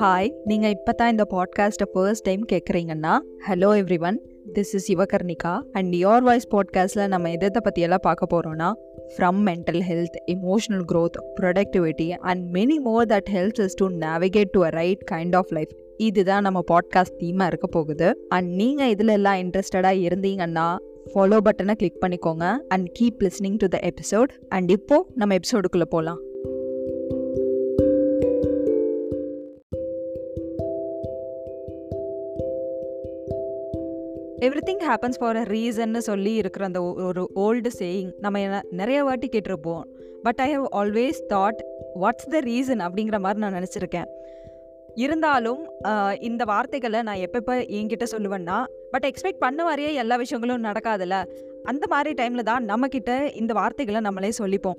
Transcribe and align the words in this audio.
Hi 0.00 0.32
நீங்கள் 0.44 0.70
இப்போ 0.70 0.92
தான் 0.92 1.10
இந்த 1.10 1.26
பாட்காஸ்ட்டை 1.30 1.86
first 1.92 2.22
time 2.22 2.44
கேட்குறீங்கன்னா 2.52 3.18
hello 3.48 3.68
everyone 4.00 4.20
this 4.52 4.72
is 4.72 4.92
Yuvakarnika 4.92 5.62
and 5.72 5.94
your 5.94 6.20
voice 6.20 6.48
பாட்காஸ்ட்டில் 6.50 7.08
நம்ம 7.08 7.30
எதை 7.30 7.48
பற்றியெல்லாம் 7.52 7.98
பார்க்க 8.02 8.26
போகிறோன்னா 8.34 8.72
from 9.16 9.40
mental 9.46 9.80
health 9.88 10.16
emotional 10.26 10.84
growth 10.92 11.18
productivity 11.40 12.10
and 12.10 12.56
many 12.56 12.76
more 12.76 13.06
that 13.06 13.28
helps 13.32 13.60
is 13.60 13.74
to 13.74 13.88
navigate 13.88 14.50
to 14.50 14.64
a 14.64 14.68
right 14.68 15.08
kind 15.10 15.36
of 15.36 15.52
life 15.52 15.68
இதுதான் 15.96 16.42
நம்ம 16.42 16.64
பாட்காஸ்ட் 16.70 17.18
தீமாக 17.18 17.46
இருக்க 17.46 17.66
போகுது. 17.66 18.26
அண்ட் 18.28 18.50
நீங்கள் 18.50 18.88
இதில் 18.88 19.08
எல்லாம் 19.08 19.36
இன்ட்ரெஸ்டடாக 19.36 20.02
இருந்தீங்கன்னா 20.02 20.76
ஃபாலோ 21.14 21.38
பட்டனை 21.44 21.74
கிளிக் 21.74 22.02
பண்ணிக்கோங்க 22.06 22.56
and 22.68 22.98
keep 23.00 23.22
listening 23.22 23.56
to 23.56 23.66
the 23.66 23.78
episode 23.82 24.28
and 24.48 24.70
இப்போது 24.70 25.06
நம்ம 25.14 25.34
எபிசோடுக்குள்ளே 25.34 25.84
போகலாம் 25.84 26.20
every 34.40 34.58
thing 34.66 34.82
happens 34.90 35.18
for 35.18 35.36
a 35.36 35.42
ரீசன்னு 35.42 35.98
சொல்லி 35.98 36.34
இருக்கிற 36.34 36.64
அந்த 36.64 36.82
ஒரு 36.82 37.30
ஓல்டு 37.34 37.70
சேயிங் 37.78 38.12
நம்ம 38.20 38.40
என்ன- 38.40 38.62
நிறைய 38.70 39.04
வாட்டி 39.04 39.28
கேட்டிருப்போம். 39.28 39.82
But 40.22 40.40
I 40.40 40.54
have 40.54 40.66
always 40.76 41.20
thought 41.28 41.60
what's 41.94 42.28
the 42.28 42.38
reason 42.38 42.78
அப்படிங்கிற 42.78 43.18
மாதிரி 43.18 43.40
நான் 43.40 43.54
நினச்சிருக்கேன். 43.54 44.06
இருந்தாலும் 44.94 45.70
இந்த 46.20 46.44
வார்த்தைகளை 46.44 47.02
நான் 47.02 47.16
எப்பப்போ 47.16 47.50
என்கிட்ட 47.50 48.04
சொல்லுவேன்னா 48.10 48.64
பட் 48.90 49.06
எக்ஸ்பெக்ட் 49.06 49.38
பண்ண 49.38 49.64
மாதிரியே 49.64 49.94
எல்லா 49.94 50.16
விஷயங்களும் 50.16 50.64
நடக்காதுல்ல. 50.64 51.24
அந்த 51.62 51.86
மாதிரி 51.88 52.22
டைமில் 52.22 52.42
தான் 52.42 52.64
நம்மக்கிட்ட 52.64 53.36
இந்த 53.36 53.52
வார்த்தைகளை 53.52 54.00
நம்மளே 54.00 54.30
சொல்லிப்போம். 54.38 54.78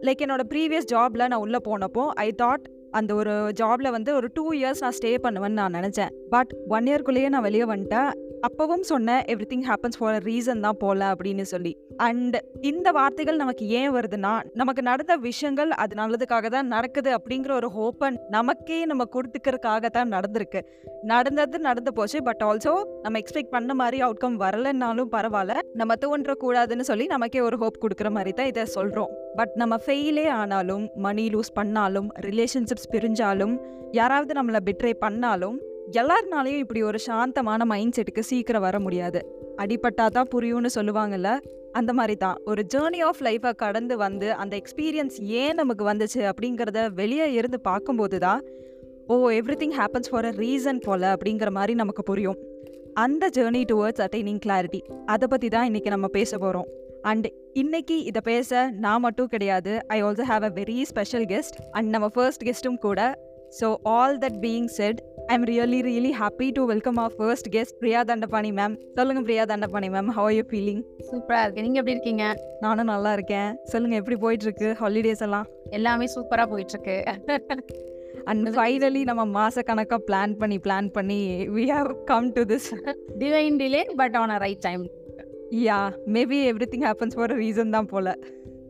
லைக் 0.00 0.22
என்னோட 0.24 0.40
ப்ரீவியஸ் 0.48 0.90
ஜாபில் 0.92 1.26
நான் 1.26 1.34
உள்ளே 1.34 1.58
போனப்போ 1.64 2.06
ஐ 2.06 2.34
தாட் 2.42 2.64
அந்த 2.90 3.14
ஒரு 3.14 3.30
ஜாபில் 3.30 3.90
வந்து 3.90 4.14
ஒரு 4.14 4.28
டூ 4.32 4.52
இயர்ஸ் 4.52 4.80
நான் 4.80 4.94
ஸ்டே 5.02 5.16
பண்ணுவேன்னு 5.22 5.48
நான் 5.48 5.72
நினச்சேன். 5.72 6.10
பட் 6.30 6.56
ஒன் 6.68 6.84
இயர்க்குள்ளேயே 6.84 7.28
நான் 7.28 7.42
வெளியே 7.42 7.62
வந்துட்டேன். 7.62 8.12
அப்பவும் 8.46 8.80
சொன்ன 8.80 9.24
everything 9.52 9.64
happens 9.68 9.96
for 9.98 10.14
a 10.14 10.18
reason 10.18 10.60
தான் 10.60 10.76
போல 10.78 11.14
அப்படின்னு 11.14 11.40
சொல்லி. 11.40 11.72
அண்ட் 11.96 12.36
இந்த 12.60 12.90
வார்த்தைகள் 12.90 13.36
நமக்கு 13.36 13.68
ஏன் 13.68 13.94
வருதுன்னா 13.94 14.32
நமக்கு 14.54 14.82
நடந்த 14.82 15.16
விஷயங்கள் 15.16 15.70
அது 15.70 15.94
நல்லதுக்காக 15.96 16.48
தான் 16.48 16.66
நடக்குது 16.66 17.10
அப்படிங்கிற 17.18 17.52
ஒரு 17.52 17.70
ஹோப்பை 17.76 18.10
நமக்கே 18.28 18.84
நம்ம 18.84 19.04
கொடுத்துக்கிறதுக்காக 19.14 19.88
தான் 19.88 20.12
நடந்திருக்கு. 20.12 20.62
நடந்தது 21.02 21.58
நடந்து 21.58 21.92
போச்சு 21.92 22.22
பட் 22.22 22.42
ஆல்சோ 22.42 22.74
நம்ம 23.02 23.18
எக்ஸ்பெக்ட் 23.18 23.54
பண்ண 23.56 23.74
மாதிரி 23.74 24.02
அவுட்கம் 24.02 24.38
வரலைன்னாலும் 24.44 25.12
பரவாயில்ல. 25.16 25.56
நம்ம 25.74 25.94
தோன்ற 25.94 26.34
கூடாதுன்னு 26.44 26.80
சொல்லி 26.80 27.06
நமக்கே 27.06 27.40
ஒரு 27.40 27.56
ஹோப் 27.56 27.82
கொடுக்குற 27.84 28.10
மாதிரி 28.10 28.32
தான் 28.32 28.46
இதை 28.46 28.64
சொல்கிறோம் 28.64 29.10
பட் 29.36 29.50
நம்ம 29.54 29.76
ஃபெயிலே 29.86 30.28
ஆனாலும் 30.40 30.88
மணி 30.94 31.28
லூஸ் 31.28 31.52
பண்ணாலும் 31.54 32.08
ரிலேஷன்ஷிப்ஸ் 32.20 32.90
பிரிஞ்சாலும் 32.92 33.56
யாராவது 33.92 34.32
நம்மளை 34.42 34.60
பிட்ரே 34.64 34.94
பண்ணாலும் 35.00 35.58
எல்லாருனாலையும் 35.96 36.62
இப்படி 36.62 36.82
ஒரு 36.82 36.98
சாந்தமான 36.98 37.64
மைண்ட் 37.64 37.94
செட்டுக்கு 37.96 38.20
சீக்கிரம் 38.20 38.62
வர 38.62 38.80
முடியாது. 38.80 39.20
அடிபட்டா 39.56 40.06
தான் 40.06 40.28
புரியும்னு 40.34 40.70
சொல்லுவாங்கல்ல 40.74 41.30
அந்த 41.72 41.92
மாதிரி 41.92 42.16
தான் 42.16 42.36
ஒரு 42.44 42.62
ஜேர்னி 42.74 43.00
ஆஃப் 43.00 43.22
லைஃப்பை 43.22 43.52
கடந்து 43.54 43.96
வந்து 43.96 44.34
அந்த 44.34 44.54
எக்ஸ்பீரியன்ஸ் 44.56 45.16
ஏன் 45.20 45.54
நமக்கு 45.54 45.84
வந்துச்சு 45.90 46.20
அப்படிங்கிறத 46.30 46.92
வெளியே 46.92 47.32
இருந்து 47.32 47.60
பார்க்கும்போது 47.60 48.18
தான் 48.18 48.42
ஓ 49.06 49.30
everything 49.56 49.76
happens 49.78 50.10
for 50.10 50.24
a 50.24 50.30
reason 50.30 50.80
போல 50.84 51.16
அப்படிங்கிற 51.16 51.50
மாதிரி 51.50 51.74
நமக்கு 51.74 52.02
புரியும். 52.02 52.38
அந்த 52.94 53.30
ஜேர்னி 53.36 53.64
டுவர்ட்ஸ் 53.72 54.02
அட்டைனிங் 54.06 54.42
கிளாரிட்டி 54.46 54.80
அதை 55.06 55.28
பற்றி 55.28 55.48
தான் 55.48 55.68
இன்றைக்கி 55.70 55.86
நம்ம 55.86 56.06
பேச 56.06 56.38
போகிறோம் 56.38 56.68
அண்ட் 57.02 57.26
இன்னைக்கு 57.52 58.04
இதை 58.04 58.20
பேச 58.24 58.70
நான் 58.70 59.00
மட்டும் 59.00 59.26
கிடையாது 59.26 59.86
I 59.86 60.02
also 60.02 60.26
have 60.32 60.44
a 60.44 60.52
very 60.54 60.82
special 60.82 61.24
guest 61.24 61.58
and 61.70 61.88
நம்ம 61.88 62.08
ஃபர்ஸ்ட் 62.08 62.44
கெஸ்ட்டும் 62.44 62.78
கூட. 62.78 63.14
So 63.60 63.74
all 63.82 64.18
that 64.18 64.38
being 64.40 64.64
said 64.64 64.98
I 65.28 65.34
am 65.34 65.44
really 65.44 65.78
really 65.82 66.10
happy 66.20 66.50
to 66.52 66.64
welcome 66.64 66.96
our 66.96 67.14
first 67.16 67.48
guest 67.56 67.76
Priya 67.78 68.02
Dhandapani 68.02 68.52
ma'am 68.52 68.74
சொல்லுங்க 68.94 69.20
Priya 69.22 69.44
Dhandapani 69.44 69.88
ma'am 69.88 70.06
how 70.06 70.30
you 70.30 70.42
feeling 70.50 70.80
சூப்பரா 71.10 71.42
இருக்கு 71.42 71.62
நீங்க 71.62 71.78
எப்படி 71.78 71.92
இருக்கீங்க? 71.92 72.24
நானும் 72.60 72.86
நல்லா 72.86 73.12
இருக்கேன். 73.12 73.56
சொல்லுங்க 73.64 73.96
எப்படி 73.96 74.16
போயிட்டு 74.16 74.44
இருக்கு 74.44 74.76
ஹாலிடேஸ் 74.80 75.20
எல்லாம்? 75.20 75.46
எல்லாமே 75.70 76.04
சூப்பரா 76.14 76.48
போயிட்டு 76.48 76.72
இருக்கு 76.72 76.96
அண்ட் 78.24 78.48
ஃபைனலி 78.48 79.02
நம்ம 79.04 79.26
மாச 79.38 79.62
கணக்காக 79.62 80.00
பிளான் 80.10 80.34
பண்ணி 80.36 80.58
பிளான் 80.58 80.88
பண்ணி 80.88 81.46
we 81.48 81.68
have 81.68 82.04
come 82.04 82.32
to 82.32 82.44
this 82.44 82.74
divine 83.18 83.58
delay 83.58 83.82
but 83.96 84.16
on 84.16 84.36
right 84.36 84.58
time 84.60 84.84
yeah 85.64 85.92
maybe 86.06 86.40
everything 86.70 86.86
happens 86.88 87.14
for 87.14 87.36
reason 87.36 87.70
தான் 87.70 87.86
போல. 87.86 88.08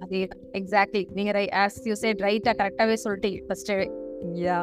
அதே 0.00 0.28
எக்ஸாக்ட்லி 0.52 1.06
நீங்க 1.12 1.46
ஆஸ் 1.56 1.78
யூ 1.84 1.94
செட் 1.94 2.20
ரைட்டா 2.20 2.52
கரெக்டாவே 2.60 2.96
சொல்லிட்டீங்க 3.04 3.40
ஃபர்ஸ்ட் 3.46 3.72
யா 4.42 4.58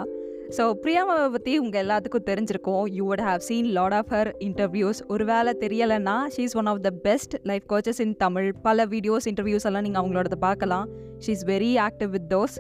ஸோ 0.54 0.64
பிரியாவை 0.82 1.14
பற்றி 1.34 1.54
உங்கள் 1.62 1.82
எல்லாத்துக்கும் 1.84 2.26
தெரிஞ்சிருக்கும். 2.28 2.84
You 2.96 3.04
would 3.08 3.22
have 3.28 3.42
seen 3.46 3.70
lot 3.78 3.96
of 4.00 4.12
her 4.16 4.30
interviews 4.48 5.00
ஒருவேளை 5.14 5.52
தெரியலைன்னா 5.64 6.16
she 6.34 6.44
is 6.48 6.56
one 6.62 6.70
of 6.72 6.82
the 6.88 6.92
best 7.08 7.34
life 7.50 7.66
coaches 7.72 8.02
in 8.06 8.14
Tamil. 8.24 8.50
பல 8.68 8.86
வீடியோஸ் 8.94 9.28
இன்டர்வியூஸ் 9.32 9.66
எல்லாம் 9.70 9.86
நீங்கள் 9.88 10.02
அவங்களோடத 10.02 10.38
பார்க்கலாம். 10.46 10.86
She 11.24 11.32
is 11.38 11.46
very 11.52 11.72
active 11.86 12.12
with 12.16 12.28
those 12.36 12.58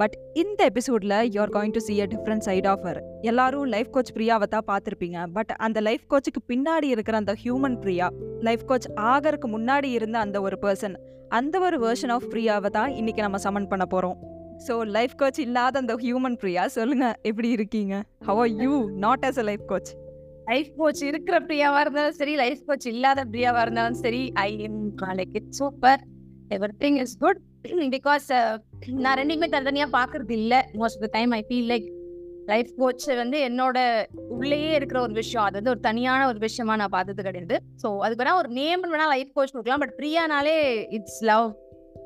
but 0.00 0.16
இந்த 0.42 0.60
எபிசோடில் 0.70 1.16
you 1.34 1.38
are 1.44 1.52
going 1.56 1.74
to 1.76 1.82
see 1.86 1.94
a 2.06 2.08
different 2.14 2.44
side 2.48 2.68
of 2.72 2.82
her 2.88 3.00
எல்லாரும் 3.32 3.68
லைஃப் 3.74 3.92
கோச் 3.96 4.12
பிரியாவை 4.16 4.48
தான் 4.56 4.66
பார்த்துருப்பீங்க. 4.72 5.20
பட் 5.36 5.52
அந்த 5.66 5.78
லைஃப் 5.88 6.04
கோச்சுக்கு 6.14 6.42
பின்னாடி 6.52 6.90
இருக்கிற 6.96 7.16
அந்த 7.22 7.34
ஹியூமன் 7.44 7.78
பிரியா 7.84 8.08
லைஃப் 8.48 8.66
கோச் 8.72 8.88
ஆகிறதுக்கு 9.12 9.50
முன்னாடி 9.56 9.90
இருந்த 10.00 10.18
அந்த 10.26 10.40
ஒரு 10.48 10.58
பர்சன் 10.66 10.96
அந்த 11.40 11.56
ஒரு 11.68 11.78
வெர்ஷன் 11.86 12.14
ஆஃப் 12.16 12.28
பிரியாவை 12.34 12.70
தான் 12.78 12.92
இன்னைக்கு 13.00 13.24
நம்ம 13.26 13.40
சமன் 13.46 13.70
பண்ண 13.74 13.86
போகிறோம் 13.94 14.18
ஸோ 14.66 14.74
லைஃப் 14.96 15.14
கோச் 15.20 15.40
இல்லாத 15.46 15.78
அந்த 15.82 15.94
ஹியூமன் 16.04 16.38
பிரியா? 16.42 16.62
சொல்லுங்க 16.76 17.06
எப்படி 17.30 17.50
இருக்கீங்க? 17.56 17.94
How 18.28 18.40
are 18.44 18.50
you 18.64 18.72
not 19.06 19.24
as 19.28 19.40
a 19.42 19.46
life 19.50 19.66
coach 19.72 19.90
life 20.50 20.70
coach 20.80 21.02
இருக்கிற 21.10 21.36
பிரியாவா 21.48 21.80
இருந்தாலும் 21.84 22.16
சரி 22.20 22.32
லைஃப் 22.42 22.62
கோச் 22.68 22.86
இல்லாத 22.92 23.20
பிரியாவா 23.32 23.60
இருந்தாலும் 23.66 23.98
சரி 24.04 24.22
I 24.46 24.50
am 24.66 24.80
like 25.20 25.34
it 25.40 25.52
super 25.60 26.00
everything 26.84 26.98
is 27.04 27.16
good 27.24 27.40
because 27.96 28.26
நான் 29.04 29.18
ரெண்டுமே 29.20 29.46
தனித்தனியா 29.54 29.86
பாக்குறது 29.96 30.32
இல்ல. 30.40 30.54
Most 30.80 30.98
of 30.98 31.04
the 31.06 31.10
time 31.16 31.32
I 31.38 31.42
feel 31.48 31.70
like 31.72 31.88
life 32.52 32.70
coach 32.80 33.04
வந்து 33.22 33.38
என்னோட 33.48 33.78
உள்ளேயே 34.36 34.70
இருக்கிற 34.78 34.98
ஒரு 35.06 35.14
விஷயம். 35.20 35.44
அது 35.46 35.56
வந்து 35.58 35.72
ஒரு 35.74 35.82
தனியான 35.88 36.20
ஒரு 36.30 36.38
விஷயமா 36.46 36.76
நான் 36.82 36.94
பார்த்தது 36.96 37.26
கிடையாது. 37.28 37.56
ஸோ 37.82 37.88
அதுக்கு 38.04 38.22
வேணா 38.22 38.36
ஒரு 38.42 38.50
நேம் 38.60 38.86
வேணா 38.94 39.08
லைஃப் 39.14 39.32
கோச் 39.36 39.54
கொடுக்கலாம். 39.54 39.82
பட் 39.84 39.96
பிரியானாலே 40.00 40.56
இட்ஸ் 40.98 41.20
லவ் 41.30 41.48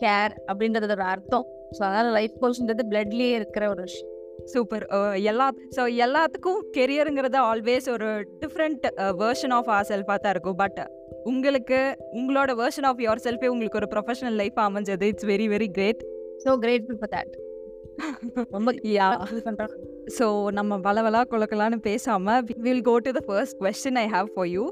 கேர் 0.02 0.32
அப்படின்றது 0.50 0.96
ஒரு 0.96 1.06
அர்த்தம். 1.14 1.46
ஸோ 1.76 1.80
அதனால 1.88 2.06
லைஃப் 2.18 2.34
கோச்ன்றது 2.42 2.84
பிளட்லயே 2.92 3.32
இருக்கிற 3.38 3.64
ஒரு 3.74 3.82
விஷயம். 3.86 4.10
சூப்பர் 4.52 4.84
எல்லா 5.30 5.46
ஸோ 5.76 5.82
எல்லாத்துக்கும் 6.04 6.60
கெரியருங்கிறது 6.76 7.38
ஆல்வேஸ் 7.50 7.86
ஒரு 7.94 8.08
டிஃப்ரெண்ட் 8.42 8.84
வேர்ஷன் 9.22 9.54
ஆஃப் 9.58 9.70
ஆர் 9.76 9.88
செல்ஃபாக 9.92 10.18
தான் 10.24 10.34
இருக்கும். 10.36 10.58
பட் 10.62 10.80
உங்களுக்கு 11.32 11.78
உங்களோட 12.20 12.52
வேர்ஷன் 12.62 12.88
ஆஃப் 12.90 13.02
யுவர் 13.06 13.24
செல்ஃபே 13.26 13.50
உங்களுக்கு 13.54 13.80
ஒரு 13.82 13.90
ப்ரொஃபஷனல் 13.94 14.38
லைஃப் 14.42 14.60
அமைஞ்சது. 14.66 15.08
It's 15.12 15.28
very 15.32 15.48
very 15.54 15.70
great 15.78 16.02
so 16.44 16.52
grateful 16.64 17.00
for 17.00 17.14
that 17.16 17.34
ரொம்ப 18.56 18.70
ஸோ 20.18 20.26
நம்ம 20.58 20.78
வளவலா 20.86 21.20
குலக்கலான்னு 21.32 21.78
பேசாமல் 21.88 22.42
will 22.66 22.86
go 22.88 22.94
to 23.06 23.10
the 23.18 23.20
first 23.28 23.56
question 23.64 24.00
I 24.04 24.06
have 24.14 24.28
for 24.34 24.48
you 24.54 24.64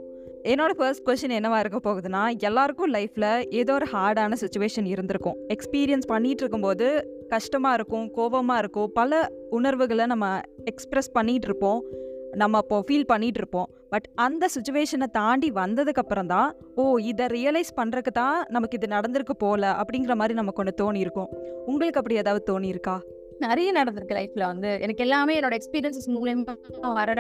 என்னோட 0.51 0.73
ஃபர்ஸ்ட் 0.79 1.05
கொஷின் 1.09 1.35
என்னவா 1.37 1.59
இருக்க 1.63 1.79
போகுதுன்னா 1.85 2.23
எல்லாருக்கும் 2.49 2.91
லைஃப்பில் 2.95 3.27
ஏதோ 3.61 3.73
ஒரு 3.75 3.87
ஹார்டான 3.93 4.37
சுச்சுவேஷன் 4.43 4.87
இருந்திருக்கும். 4.93 5.37
எக்ஸ்பீரியன்ஸ் 5.55 6.09
பண்ணிட்டு 6.13 6.43
இருக்கும்போது 6.45 6.87
கஷ்டமாக 7.29 7.77
இருக்கும் 7.79 8.07
கோபமாக 8.17 8.63
இருக்கும். 8.63 8.89
பல 8.93 9.21
உணர்வுகளை 9.59 10.07
நம்ம 10.07 10.27
எக்ஸ்ப்ரெஸ் 10.73 11.11
பண்ணிட்டு 11.13 11.49
இருப்போம். 11.51 11.81
நம்ம 12.43 12.59
அப்போ 12.59 12.77
ஃபீல் 12.89 13.09
பண்ணிட்டு 13.13 13.41
இருப்போம். 13.43 13.69
பட் 13.91 14.07
அந்த 14.27 14.45
சுச்சுவேஷனை 14.55 15.07
தாண்டி 15.19 15.49
வந்ததுக்கு 15.63 16.03
அப்புறம் 16.03 16.27
தான் 16.27 16.51
ஓ 16.75 16.99
இதை 17.11 17.27
ரியலைஸ் 17.37 17.73
பண்ணுறக்கு 17.81 18.13
தான் 18.21 18.37
நமக்கு 18.49 18.79
இது 18.79 18.87
நடந்திருக்கு 18.97 19.35
போல 19.45 19.73
அப்படிங்கிற 19.81 20.15
மாதிரி 20.15 20.35
நமக்கு 20.35 20.63
ஒன்று 20.63 20.81
தோணி 20.83 21.01
இருக்கும் 21.07 21.33
உங்களுக்கு 21.67 22.01
அப்படி 22.01 22.17
ஏதாவது 22.17 22.43
தோணி 22.51 22.69
இருக்கா 22.69 22.97
நிறைய 23.47 23.69
நடந்திருக்கு 23.79 24.17
லைஃப்ல 24.19 24.45
வந்து. 24.53 24.71
எனக்கு 24.85 25.05
எல்லாமே 25.05 25.35
என்னோட 25.39 25.55
எக்ஸ்பீரியன்சஸ் 25.61 26.09
மூலியமா 26.17 26.55
வர 26.99 27.15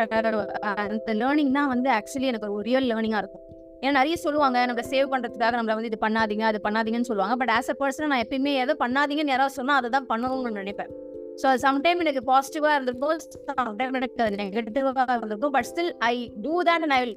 அந்த 0.82 1.12
லேர்னிங் 1.22 1.52
தான் 1.58 1.70
வந்து 1.74 1.90
ஆக்சுவலி 1.98 2.30
எனக்கு 2.32 2.54
ஒரு 2.56 2.64
ரியல் 2.70 2.88
லேர்னிங்கா 2.90 3.20
இருக்கும். 3.22 3.44
ஏன்னா 3.82 3.94
நிறைய 3.98 4.16
சொல்லுவாங்க 4.24 4.58
நம்மளை 4.66 4.84
சேவ் 4.90 5.08
பண்றதுக்காக 5.12 5.54
நம்மள 5.58 5.74
வந்து 5.78 5.90
இது 5.92 5.98
பண்ணாதீங்க 6.04 6.44
அது 6.50 6.58
பண்ணாதீங்கன்னு 6.66 7.10
சொல்லுவாங்க. 7.10 7.36
பட் 7.40 7.52
ஆஸ் 7.56 7.70
அ 7.74 7.76
பர்சன் 7.80 8.12
நான் 8.12 8.24
எப்பயுமே 8.26 8.52
எதை 8.64 8.74
பண்ணாதீங்கன்னு 8.84 9.34
யாராவது 9.34 9.56
சொன்னா 9.60 9.76
அதை 9.80 9.90
தான் 9.96 10.06
பண்ணணும்னு 10.12 10.60
நினைப்பேன். 10.62 10.92
ஸோ 11.42 11.48
சம்டைம் 11.64 12.02
எனக்கு 12.04 12.22
பாசிட்டிவா 12.30 12.70
இருந்திருக்கும் 12.76 13.20
சம்டைம் 13.60 13.96
எனக்கு 14.00 14.22
அது 14.26 14.38
நெகட்டிவா 14.42 15.04
இருந்திருக்கும். 15.16 15.54
But 15.56 15.68
still 15.70 15.92
I 16.12 16.14
do 16.46 16.54
that 16.68 16.84
and 16.86 16.96
I 16.98 17.00
will 17.04 17.16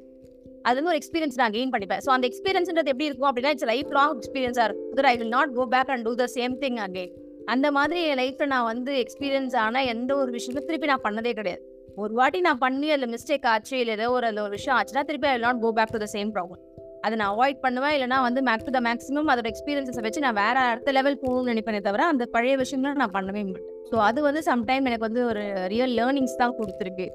அது 0.67 0.75
வந்து 0.77 0.91
ஒரு 0.91 0.99
எக்ஸ்பீரியன்ஸ் 1.01 1.37
நான் 1.41 1.55
கெயின் 1.55 1.73
பண்ணிப்பேன். 1.73 2.01
ஸோ 2.05 2.09
அந்த 2.15 2.25
எக்ஸ்பீரியன்ஸ்ன்றது 2.31 2.91
எப்படி 2.93 3.09
இருக்கும் 3.09 3.29
அப்படின்னா 3.31 3.51
இட்ஸ் 3.55 3.69
லைஃப் 3.73 3.91
லாங் 3.97 4.15
எக்ஸ்பீரியன்ஸாக 4.19 4.65
இருக்கும். 4.69 5.09
I 5.13 5.17
will 5.21 5.33
not 5.37 5.53
go 5.59 5.65
back 5.75 5.91
and 5.95 6.05
do 6.09 6.13
the 6.23 6.27
same 6.37 6.55
thing 6.63 6.79
again 6.87 7.13
அந்த 7.53 7.67
மாதிரி 7.77 7.99
என் 8.09 8.19
லைஃப்ல 8.21 8.45
நான் 8.53 8.69
வந்து 8.73 8.91
எக்ஸ்பீரியன்ஸ் 9.03 9.55
ஆனால் 9.63 9.89
எந்த 9.93 10.11
ஒரு 10.21 10.29
விஷயமும் 10.35 10.67
திருப்பி 10.69 10.87
நான் 10.91 11.05
பண்ணதே 11.07 11.33
கிடையாது. 11.39 11.61
ஒரு 12.03 12.13
வாட்டி 12.19 12.39
நான் 12.45 12.61
பண்ணி 12.63 12.87
அதில் 12.93 13.11
மிஸ்டேக் 13.15 13.45
ஆச்சு 13.51 13.75
இல்லை 13.81 13.93
ஏதோ 13.97 14.07
ஒரு 14.15 14.25
அந்த 14.29 14.41
ஒரு 14.45 14.53
விஷயம் 14.57 14.77
ஆச்சுன்னா 14.77 15.03
திருப்பி 15.09 15.27
I 15.33 15.35
not 15.45 15.61
go 15.65 15.69
back 15.77 15.93
to 15.95 16.01
the 16.05 16.07
same 16.15 16.31
problem 16.37 16.61
அதை 17.05 17.15
நான் 17.21 17.31
அவாய்ட் 17.33 17.59
பண்ணுவேன் 17.65 17.93
இல்லைனா 17.95 18.17
வந்து 18.27 18.41
மேக் 18.47 18.65
டு 18.67 18.71
த 18.77 18.79
மேக்ஸிமம் 18.87 19.29
அதோட 19.33 19.47
எக்ஸ்பீரியன்ஸை 19.53 20.03
வச்சு 20.05 20.23
நான் 20.25 20.39
வேற 20.41 20.57
அடுத்த 20.71 20.91
லெவல் 20.97 21.19
போகணும்னு 21.23 21.51
நினைப்பேனே 21.53 21.81
தவிர 21.87 22.05
அந்த 22.13 22.25
பழைய 22.35 22.55
விஷயங்களை 22.63 22.93
நான் 23.03 23.15
பண்ணவே 23.17 23.43
மாட்டேன். 23.49 23.69
ஸோ 23.89 23.95
அது 24.07 24.19
வந்து 24.27 24.41
சம்டைம் 24.51 24.87
எனக்கு 24.89 25.07
வந்து 25.09 25.23
ஒரு 25.31 25.43
ரியல் 25.73 25.93
லேர்னிங்ஸ் 25.99 26.39
தான் 26.41 26.55
கொடுத்துருக்கு. 26.59 27.07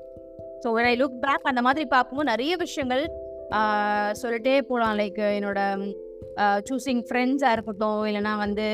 ஸோ 0.62 0.70
ஐ 0.92 0.94
லுக் 1.02 1.18
பேக் 1.26 1.50
அந்த 1.52 1.62
மாதிரி 1.68 1.86
பார்க்கும்போது 1.96 2.30
நிறைய 2.32 2.54
விஷயங்கள் 2.64 3.04
சொல்லிட்டே 4.22 4.56
போகலாம் 4.70 4.96
லைக் 5.02 5.20
என்னோட 5.36 5.60
சூஸிங் 6.68 7.04
ஃப்ரெண்ட்ஸாக 7.08 7.54
இருக்கட்டும் 7.56 8.02
இல்லைனா 8.10 8.34
வந்து 8.44 8.66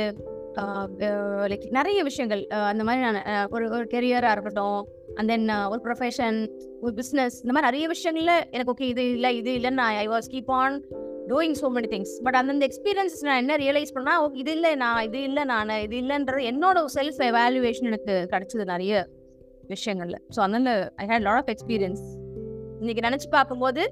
லைக் 1.53 1.65
நிறைய 1.79 2.01
விஷயங்கள். 2.09 2.43
அந்த 2.71 2.83
மாதிரி 2.89 3.03
நான் 3.07 3.49
ஒரு 3.55 3.65
ஒரு 3.77 3.87
கெரியராக 3.95 4.35
இருக்கட்டும். 4.37 4.81
அண்ட் 5.19 5.31
தென் 5.33 5.49
ஒரு 5.73 5.81
ப்ரொஃபஷன் 5.87 6.39
ஒரு 6.85 6.93
பிஸ்னஸ் 7.01 7.37
இந்த 7.43 7.53
மாதிரி 7.55 7.69
நிறைய 7.71 7.87
விஷயங்கள்ல 7.95 8.33
எனக்கு 8.55 8.73
ஓகே 8.75 8.89
இது 8.93 9.05
இல்லை 9.17 9.31
இது 9.41 9.53
இல்லைன்னு 9.59 9.81
நான் 9.83 9.99
I 10.05 10.07
was 10.15 10.29
keep 10.35 10.51
on 10.61 10.77
doing 11.31 11.57
so 11.61 11.69
many 11.77 11.89
things 11.95 12.15
but 12.27 12.39
அந்தந்த 12.41 12.65
எக்ஸ்பீரியன்ஸ் 12.71 13.17
நான் 13.29 13.41
என்ன 13.43 13.55
ரியலைஸ் 13.65 13.95
பண்ணா 13.97 14.15
ஓகே 14.25 14.41
இது 14.45 14.53
இல்லை 14.59 14.73
நான் 14.85 15.01
இது 15.09 15.21
இல்லை 15.29 15.45
நான் 15.53 15.73
இது 15.87 15.97
இல்லைன்றது 16.03 16.45
என்னோட 16.53 16.85
செல்ஃப் 16.99 17.21
எவாலுவேஷன் 17.31 17.89
எனக்கு 17.93 18.15
கிடைச்சது 18.35 18.67
நிறைய 18.75 19.07
விஷயங்கள்ல. 19.75 20.19
ஸோ 20.35 20.41
அதனால 20.47 20.75
I 21.03 21.07
had 21.13 21.27
lot 21.29 21.41
of 21.43 21.51
experience 21.55 22.05
இன்னைக்கு 22.83 23.03
நினச்சி 23.09 23.29
பார்க்கும்போது 23.37 23.83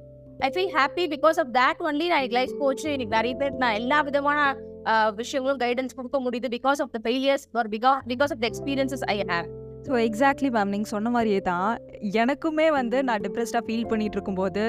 I 0.47 0.51
feel 0.55 0.73
happy 0.79 1.05
because 1.15 1.39
of 1.43 1.51
that 1.61 1.83
only 1.89 2.07
நான் 2.13 2.37
லைஃப் 2.39 2.55
போச்சு. 2.63 2.89
இன்னைக்கு 2.95 3.17
நிறைய 3.19 3.35
பேர் 3.43 3.61
நான் 3.65 3.79
எல்லா 3.81 3.99
விதமான 4.09 4.39
விஷயங்களும் 5.21 5.61
கைடன்ஸ் 5.65 5.97
கொடுக்க 5.99 6.19
முடியுது 6.21 6.51
because 6.57 6.81
of 6.85 6.93
the 6.97 7.01
failures 7.05 7.47
or 7.61 7.71
because 7.77 8.01
because 8.13 8.33
of 8.35 8.43
the 8.43 8.49
experiences 8.51 9.05
I 9.15 9.17
have 9.33 9.49
so 9.87 9.95
exactly 10.09 10.51
ma'am 10.57 10.73
நீங்கள் 10.75 10.93
சொன்ன 10.95 11.11
மாதிரியே 11.11 11.41
தான் 11.53 11.71
எனக்குமே 12.23 12.69
வந்து 12.81 12.99
நான் 13.09 13.25
டிப்ரெஸ்டாக 13.27 13.65
ஃபீல் 13.67 13.89
பண்ணிட்டு 13.93 14.17
இருக்கும்போது 14.19 14.65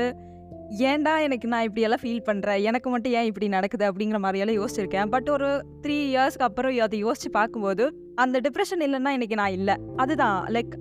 ஏன்டா 0.89 1.13
எனக்கு 1.25 1.47
நான் 1.47 1.65
இப்படியெல்லாம் 1.65 2.01
ஃபீல் 2.03 2.25
பண்ணுறேன் 2.29 2.61
எனக்கு 2.69 2.87
மட்டும் 2.89 3.13
ஏன் 3.17 3.27
இப்படி 3.29 3.47
நடக்குது 3.47 3.85
அப்படிங்கிற 3.89 4.19
மாதிரியெல்லாம் 4.23 4.59
யோசிச்சிருக்கேன். 4.61 5.09
பட் 5.13 5.29
ஒரு 5.35 5.49
த்ரீ 5.83 5.97
இயர்ஸ்க்கு 6.13 6.47
அப்புறம் 6.47 6.79
அதை 6.85 6.99
யோசிச்சு 7.05 7.29
பார்க்கும்போது 7.39 7.85
அந்த 8.23 8.39
டிப்ரெஷன் 8.45 8.83
இல்லைன்னா 8.87 9.13
இன்னைக்கு 9.17 9.37
நான் 9.41 9.55
இல்லை. 9.59 9.75
அதுதான் 10.03 10.39
லைக் 10.55 10.73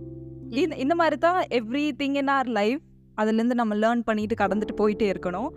இந்த 0.85 0.95
மாதிரி 1.01 1.17
தான் 1.27 1.41
every 1.61 1.87
thing 2.01 2.17
in 2.23 2.33
our 2.39 2.51
life 2.59 2.83
அதுலேருந்து 3.17 3.55
நம்ம 3.55 3.75
லேர்ன் 3.75 4.01
பண்ணிட்டு 4.05 4.35
கடந்துட்டு 4.35 4.75
போயிட்டே 4.77 5.15
இருக்கணும். 5.15 5.49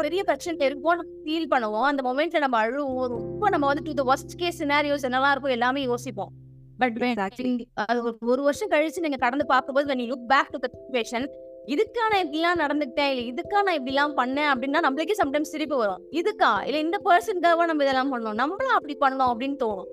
பெரிய 0.00 0.22
பிரச்சனை 0.22 0.66
இருக்கும் 0.66 1.06
ஃபீல் 1.24 1.46
பண்ணுவோம். 1.50 1.82
அந்த 1.82 2.12
மொமெண்ட்ல 2.12 2.38
நம்ம 2.38 2.66
அழுவோம். 2.66 3.08
ரொம்ப 3.08 3.48
நம்ம 3.48 3.66
வந்து 3.66 3.82
to 3.82 4.04
the 4.04 4.14
worst 4.14 4.36
case 4.36 4.62
scenarios 4.62 5.10
என்னெல்லாம் 5.10 5.30
இருக்கும் 5.30 5.50
எல்லாமே 5.50 5.82
யோசிப்போம். 5.82 6.30
But 6.78 6.96
Exactly. 6.96 7.64
அது 7.74 8.16
ஒரு 8.20 8.42
வருஷம் 8.42 8.70
கழிச்சு 8.70 8.98
நீங்க 8.98 9.16
கடந்து 9.16 9.46
பார்க்கும்போது 9.46 9.94
you 9.94 10.06
look 10.06 10.26
back 10.26 10.50
to 10.50 10.58
the 10.62 10.68
situation 10.68 11.26
இதுக்கான 11.66 12.14
இப்படிலாம் 12.14 12.58
நடந்துக்கிட்டேன் 12.58 13.12
இல்ல 13.12 13.32
இதுக்கா 13.32 13.62
நான் 13.62 13.76
இப்படிலாம் 13.76 14.18
பண்ணேன் 14.18 14.62
அப்படின்னா 14.62 14.76
நம்மளுக்கே 14.88 15.10
சம்டைம்ஸ் 15.24 15.52
சிரிப்பு 15.52 15.76
வரும். 15.76 16.02
இதுக்கா? 16.10 16.64
இல்ல 16.64 16.78
இந்த 16.78 17.00
பர்சனுக்காக 17.04 17.64
நம்ம 17.64 17.82
இதெல்லாம் 17.82 18.14
பண்ணோம்? 18.14 18.34
நம்மளும் 18.34 18.74
அப்படி 18.74 18.96
பண்ணோம் 19.00 19.26
அப்படின்னு 19.26 19.56
தோணும். 19.56 19.84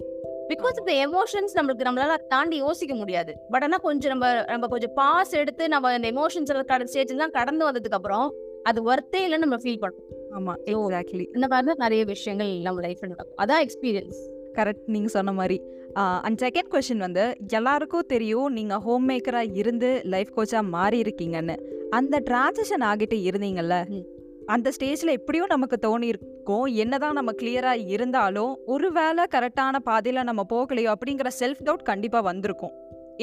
பிகாஸ் 0.52 0.80
இந்த 0.82 0.94
எமோஷன்ஸ் 1.08 1.56
நம்மளுக்கு 1.58 1.88
நம்மளால 1.88 2.16
தாண்டி 2.34 2.58
யோசிக்க 2.66 2.94
முடியாது. 3.02 3.34
பட் 3.54 3.66
ஆனா 3.68 3.78
கொஞ்சம் 3.88 4.12
நம்ம 4.14 4.28
நம்ம 4.54 4.68
கொஞ்சம் 4.74 4.96
பாஸ் 5.02 5.34
எடுத்து 5.42 5.64
நம்ம 5.76 5.94
அந்த 5.98 6.10
எமோஷன்ஸ் 6.16 6.54
ஸ்டேஜ் 6.92 7.14
எல்லாம் 7.16 7.36
கடந்து 7.40 7.66
வந்ததுக்கு 7.68 8.00
அப்புறம் 8.00 8.28
அது 8.70 8.80
ஒர்த்தே 8.92 9.20
இல்லைன்னு 9.26 9.46
நம்ம 9.46 9.60
ஃபீல் 9.64 9.82
பண்ணுவோம். 9.84 10.18
ஆமாம் 10.38 10.60
எக்ஸாக்ட்லி 10.72 11.26
இந்த 11.38 11.46
மாதிரி 11.52 11.68
தான் 11.70 11.84
நிறைய 11.86 12.02
விஷயங்கள் 12.14 12.52
நம்ம 12.68 12.82
லைஃப்ல 12.88 13.08
நடக்கும். 13.14 13.40
அதான் 13.44 13.62
எக்ஸ்பீரியன்ஸ் 13.66 14.20
கரெக்ட் 14.58 14.88
நீங்கள் 14.94 15.14
சொன்ன 15.16 15.32
மாதிரி. 15.40 15.58
அண்ட் 16.26 16.40
செகண்ட் 16.44 16.70
கொஷின் 16.74 17.04
வந்து 17.06 17.24
எல்லாருக்கும் 17.58 18.10
தெரியும் 18.14 18.50
நீங்கள் 18.58 18.82
ஹோம் 18.86 19.06
மேக்கராக 19.10 19.58
இருந்து 19.62 19.90
லைஃப் 20.14 20.32
கோச்சாக 20.38 20.64
மாறி 20.76 21.00
இருக்கீங்கன்னு 21.06 21.56
அந்த 21.98 22.16
டிரான்சிஷன் 22.30 22.86
ஆகிட்டு 22.90 23.18
இருந்தீங்கல்ல. 23.30 23.78
அந்த 24.54 24.70
ஸ்டேஜில் 24.76 25.16
எப்படியும் 25.18 25.52
நமக்கு 25.54 25.78
தோணியிருக்கோம் 25.86 26.70
என்னதான் 26.84 27.18
நம்ம 27.20 27.32
கிளியராக 27.42 27.84
இருந்தாலும் 27.96 28.54
ஒருவேளை 28.74 29.24
கரெக்டான 29.36 29.76
பாதையில் 29.90 30.28
நம்ம 30.30 30.42
போகலையோ 30.54 30.90
அப்படிங்கிற 30.96 31.30
செல்ஃப் 31.40 31.62
டவுட் 31.68 31.86
கண்டிப்பாக 31.90 32.24
வந்திருக்கும். 32.30 32.74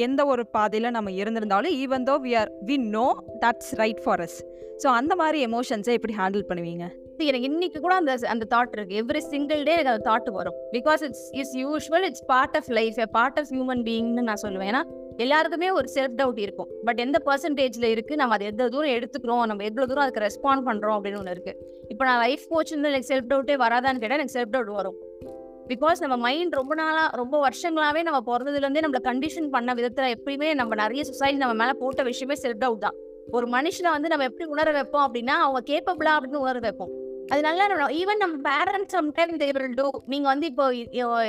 எந்த 0.05 0.21
ஒரு 0.31 0.43
பாதையில் 0.55 0.95
நம்ம 0.97 1.11
இருந்திருந்தாலும் 1.21 1.75
even 1.83 2.05
though 2.09 2.15
we 2.25 2.31
are 2.41 2.51
we 2.69 2.77
know 2.95 3.07
that's 3.43 3.71
right 3.81 4.01
for 4.05 4.23
us 4.25 4.37
so 4.83 4.87
அந்த 4.99 5.13
மாதிரி 5.21 5.39
எமோஷன்ஸை 5.49 5.95
எப்படி 5.97 6.15
ஹேண்டில் 6.21 6.47
பண்ணுவீங்க? 6.49 6.85
எனக்கு 7.29 7.47
இன்னைக்கு 7.51 7.79
கூட 7.85 7.93
அந்த 8.01 8.11
அந்த 8.33 8.45
தாட் 8.53 8.75
இருக்கு. 8.77 8.99
எவ்ரி 9.01 9.21
சிங்கிள் 9.33 9.61
டே 9.67 9.73
எனக்கு 9.75 9.93
அந்த 9.93 10.05
தாட் 10.09 10.29
வரும். 10.39 10.57
Because 10.75 11.01
it's 11.07 11.25
is 11.41 11.53
usual 11.63 12.05
it's 12.09 12.25
part 12.33 12.57
of 12.59 12.69
life 12.79 12.99
part 13.17 13.39
of 13.41 13.51
human 13.55 13.83
பீயிங்னு 13.89 14.23
நான் 14.29 14.43
சொல்லுவேன். 14.45 14.71
ஏன்னா 14.73 14.83
எல்லாருக்குமே 15.19 15.71
ஒரு 15.71 15.89
செல்ஃப் 15.93 16.13
டவுட் 16.17 16.39
இருக்கும். 16.39 16.67
பட் 16.83 16.99
எந்த 16.99 17.21
பர்சன்டேஜ்ல 17.25 17.83
இருக்கு? 17.83 18.15
நம்ம 18.15 18.33
அதை 18.33 18.47
எந்த 18.47 18.69
தூரம் 18.69 18.89
எடுத்துக்கிறோம்? 18.89 19.45
நம்ம 19.45 19.63
எவ்வளவு 19.63 19.87
தூரம் 19.87 20.03
அதுக்கு 20.03 20.21
ரெஸ்பாண்ட் 20.21 20.67
பண்றோம்? 20.67 20.93
அப்படின்னு 20.93 21.17
ஒன்று 21.17 21.31
இருக்கு. 21.31 21.57
இப்போ 21.87 22.05
நான் 22.05 22.19
லைஃப் 22.19 22.41
கோச் 22.49 22.73
எனக்கு 22.73 23.15
செல்ஃப் 23.15 23.33
டவுட்டே 23.33 23.57
வராதான்னு 23.57 23.99
கேட்டால் 23.99 24.19
எனக்கு 24.19 24.39
செல்ஃப் 24.39 24.51
டவுட் 24.51 24.73
வரும். 24.73 24.95
பிகாஸ் 25.67 25.99
நம்ம 25.99 26.17
மைண்ட் 26.17 26.53
ரொம்ப 26.53 26.75
நாளா 26.75 27.07
ரொம்ப 27.07 27.49
வருஷங்களாவே 27.49 28.01
நம்ம 28.01 28.37
பிறந்ததுலேருந்தே 28.37 28.81
நம்மளை 28.81 28.95
நம்மள 28.95 28.99
கண்டிஷன் 29.03 29.49
பண்ண 29.49 29.73
விதத்துல 29.73 30.13
எப்பயுமே 30.15 30.53
நம்ம 30.53 30.75
நிறைய 30.75 31.03
சொசைட்டி 31.03 31.37
நம்ம 31.37 31.53
மேல 31.53 31.73
போட்ட 31.73 32.03
விஷயமே 32.03 32.35
செல்ஃப் 32.41 32.63
டவுட் 32.65 32.77
தான். 32.77 32.93
ஒரு 33.31 33.47
மனுஷனை 33.47 33.89
வந்து 33.89 34.07
நம்ம 34.07 34.23
எப்படி 34.23 34.49
உணர 34.49 34.71
வைப்போம் 34.71 35.13
அப்படின்னா 35.13 35.27
அவங்க 35.27 35.73
கேப்பபிளா 35.73 36.17
அப்படின்னு 36.17 36.35
உணர 36.35 36.59
வைப்போம். 36.59 36.89
அதனால 37.31 37.57
ஈவன் 37.93 38.21
நம்ம 38.23 38.37
பேரண்ட்ஸ் 38.47 38.93
சம்டைம் 38.95 39.33
தேவர் 39.37 39.65
டூ 39.73 39.85
நீங்க 40.05 40.27
வந்து 40.27 40.45
இப்போ 40.45 40.65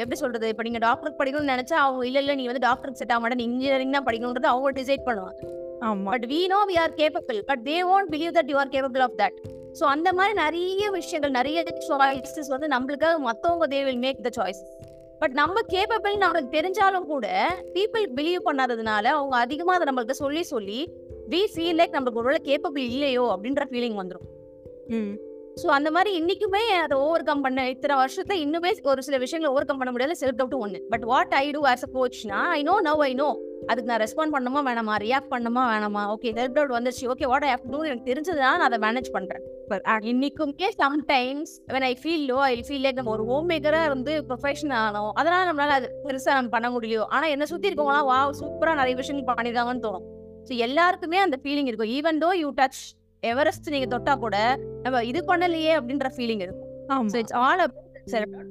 எப்படி 0.00 0.16
சொல்றது? 0.16 0.46
இப்போ 0.48 0.62
நீங்க 0.62 0.80
டாக்டருக்கு 0.84 1.20
படிக்கணும்னு 1.20 1.52
நினைச்சா 1.54 1.76
அவங்க 1.78 2.02
இல்ல 2.06 2.18
இல்ல 2.20 2.34
நீ 2.34 2.44
வந்து 2.46 2.64
டாக்டருக்கு 2.66 3.00
செட் 3.02 3.12
ஆக 3.12 3.20
மாட்டேன் 3.20 3.44
இன்ஜினியரிங் 3.46 3.96
தான் 3.96 4.06
படிக்கணுன்றது 4.06 4.50
அவங்க 4.52 4.72
டிசைட் 4.80 5.06
பண்ணுவாங்க. 5.06 5.40
ஆமாம் 5.80 6.08
but 6.08 6.26
we 6.26 6.40
know 6.48 6.60
we 6.68 6.76
are 6.78 6.94
capable 6.94 7.38
but 7.44 7.62
they 7.64 7.76
won't 7.88 8.08
believe 8.14 8.34
that 8.38 8.50
you 8.52 8.56
are 8.56 8.72
capable 8.74 9.02
of 9.02 9.16
that 9.18 9.36
so 9.78 9.84
அந்த 9.86 10.08
மாதிரி 10.12 10.34
நிறைய 10.40 10.90
விஷயங்கள் 10.90 11.30
நிறைய 11.30 11.58
சாய்ஸஸ் 11.88 12.52
வந்து 12.54 12.68
நம்மளுக்காக 12.68 13.18
மற்றவங்க 13.20 13.66
they 13.68 13.80
will 13.84 13.98
make 13.98 14.20
the 14.22 14.32
choice 14.38 14.60
but 15.20 15.34
நம்ம 15.34 15.62
கேப்பபிள் 15.68 16.14
நம்மளுக்கு 16.16 16.52
தெரிஞ்சாலும் 16.52 17.06
கூட 17.06 17.26
பீப்புள் 17.74 18.06
பிலீவ் 18.14 18.42
பண்ணாததுனால 18.44 19.06
அவங்க 19.16 19.36
அதிகமாக 19.36 19.76
அதை 19.78 19.86
நம்மளுக்கு 19.90 20.16
சொல்லி 20.22 20.42
சொல்லி 20.52 20.80
வி 21.28 21.42
ஃபீல் 21.54 21.78
லைக் 21.80 21.96
நம்மளுக்கு 21.96 22.22
ஒருவேளை 22.22 22.42
கேப்பபிள் 22.44 22.86
இல்லையோ 22.90 23.26
அப்படின்ற 23.34 23.64
ஃபீலிங் 23.70 23.98
வந்துடும் 24.00 24.28
ம். 24.92 25.12
ஸோ 25.60 25.66
அந்த 25.76 25.88
மாதிரி 25.94 26.10
இன்னைக்குமே 26.20 26.62
அதை 26.82 26.96
ஓவர் 27.04 27.24
கம் 27.28 27.44
பண்ண 27.44 27.60
இத்தனை 27.70 27.94
வருஷத்தை 28.00 28.36
இன்னுமே 28.44 28.70
ஒரு 28.92 29.02
சில 29.06 29.18
விஷயங்களை 29.24 29.52
ஓவர் 29.54 29.68
கம் 29.68 29.80
பண்ண 29.82 29.92
முடியல 29.94 30.16
செல்ஃப் 30.22 30.40
டவுட் 30.40 30.58
ஒன்று 30.64 30.80
but 30.92 31.04
what 31.12 31.34
I 31.42 31.46
do 31.56 31.62
as 31.72 31.84
a 31.86 31.90
கோச்னா 31.96 32.40
I 32.58 32.60
know 32.68 32.74
now 32.88 33.02
I 33.08 33.12
know 33.22 33.28
அதுக்கு 33.70 33.90
நான் 33.90 34.02
ரெஸ்பாண்ட் 34.02 34.32
பண்ணணுமா 34.34 34.60
வேணாமா? 34.68 34.94
ரியாக்ட் 35.04 35.30
பண்ணுமா 35.32 35.62
வேணாமா? 35.72 36.02
ஓகே 36.12 36.28
செல்ஃப் 36.36 36.54
டவுட் 36.58 36.74
வந்துச்சு 36.76 37.04
okay 37.12 37.26
what 37.32 37.44
I 37.48 37.50
have 37.54 37.66
do 37.72 37.80
எனக்கு 37.88 38.08
தெரிஞ்சதுனால 38.10 38.54
நான் 38.60 38.68
அதை 38.68 38.78
மேனேஜ் 38.86 39.10
பண்றேன். 39.16 39.42
பட் 39.70 39.84
uh, 39.90 39.98
இன்னைக்குமே 40.12 40.68
sometimes 40.82 41.52
when 41.74 41.86
I 41.90 41.92
feel 42.02 42.24
low 42.30 42.38
I 42.46 42.54
feel 42.68 42.84
like 42.86 42.98
நம்ம 43.00 43.12
ஒரு 43.16 43.26
ஹோம் 43.30 43.48
மேக்கரா 43.52 43.82
இருந்து 43.90 44.14
ப்ரொஃபஷன் 44.30 44.72
ஆனோம். 44.84 45.12
அதனால 45.20 45.42
நம்மளால 45.50 45.76
அது 45.80 45.90
பெருசா 46.06 46.32
நம்ம 46.38 46.52
பண்ண 46.56 46.70
முடியும் 46.76 47.06
ஆனா 47.16 47.26
என்ன 47.34 47.46
சுத்தி 47.52 47.68
இருக்கவங்களாம் 47.70 48.08
வா 48.12 48.18
சூப்பரா 48.40 48.74
நிறைய 48.80 48.96
விஷயங்கள் 49.02 49.28
பண்ணிருக்காங்கன்னு 49.30 49.84
தோணும். 49.88 50.06
ஸோ 50.48 50.54
எல்லாருக்குமே 50.68 51.20
அந்த 51.26 51.38
ஃபீலிங் 51.44 51.70
இருக்கும். 51.70 51.92
Even 51.98 52.20
though 52.24 52.30
you 52.42 52.50
touch 52.60 52.82
Everest 53.20 53.70
நீங்க 53.70 53.98
தொட்டா 53.98 54.18
கூட 54.18 54.36
நம்ம 54.82 55.04
இது 55.04 55.20
பண்ணலையே 55.26 55.72
அப்படின்ற 55.78 56.08
ஃபீலிங் 56.16 56.42
இருக்கும். 56.46 57.08
இட்ஸ் 57.12 57.32
ஆல் 57.32 57.62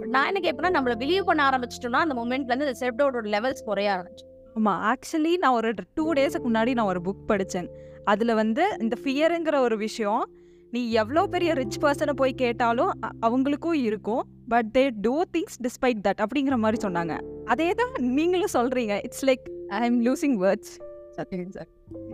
நான் 0.08 0.28
என்ன 0.30 0.40
கேட்பேன்னா 0.44 0.72
நம்மள 0.78 0.94
பிலீவ் 1.04 1.22
பண்ண 1.22 1.50
ஆரம்பிச்சிட்டோம்னா 1.50 2.02
அந்த 2.06 2.16
மொமெண்ட்ல 2.16 2.56
இருந்து 2.56 2.76
செல்ஃப் 2.80 3.00
டவுட்டோட 3.00 3.28
லெவல்ஸ் 3.36 3.64
குறைய 3.66 3.94
ஆரம்பிச்சு 3.96 4.26
ஆமாம் 4.56 4.82
ஆக்சுவலி 4.92 5.38
நான் 5.38 5.54
ஒரு 5.54 5.74
டூ 5.94 6.14
டேஸுக்கு 6.14 6.48
முன்னாடி 6.50 6.74
நான் 6.74 6.86
ஒரு 6.86 7.00
புக் 7.00 7.26
படித்தேன் 7.28 7.70
அதில் 8.04 8.34
வந்து 8.34 8.78
இந்த 8.80 8.98
ஃபியருங்கிற 9.04 9.56
ஒரு 9.60 9.78
விஷயம் 9.78 10.30
நீ 10.72 10.92
எவ்வளோ 10.92 11.28
பெரிய 11.28 11.54
ரிச் 11.54 11.80
பர்சனை 11.80 12.14
போய் 12.14 12.34
கேட்டாலும் 12.34 12.92
அவங்களுக்கும் 13.26 13.74
இருக்கும். 13.74 14.24
But 14.48 14.66
they 14.78 14.90
do 15.02 15.22
things 15.34 15.58
despite 15.64 16.02
that 16.08 16.22
அப்படிங்கிற 16.26 16.56
மாதிரி 16.56 16.88
சொன்னாங்க. 16.88 17.16
அதே 17.46 17.70
தான் 17.72 17.94
நீங்களும் 18.00 18.54
சொல்கிறீங்க 18.54 19.00
it's 19.04 19.26
like 19.26 19.46
I 19.68 19.84
am 19.86 20.00
losing 20.06 20.38
words 20.46 20.74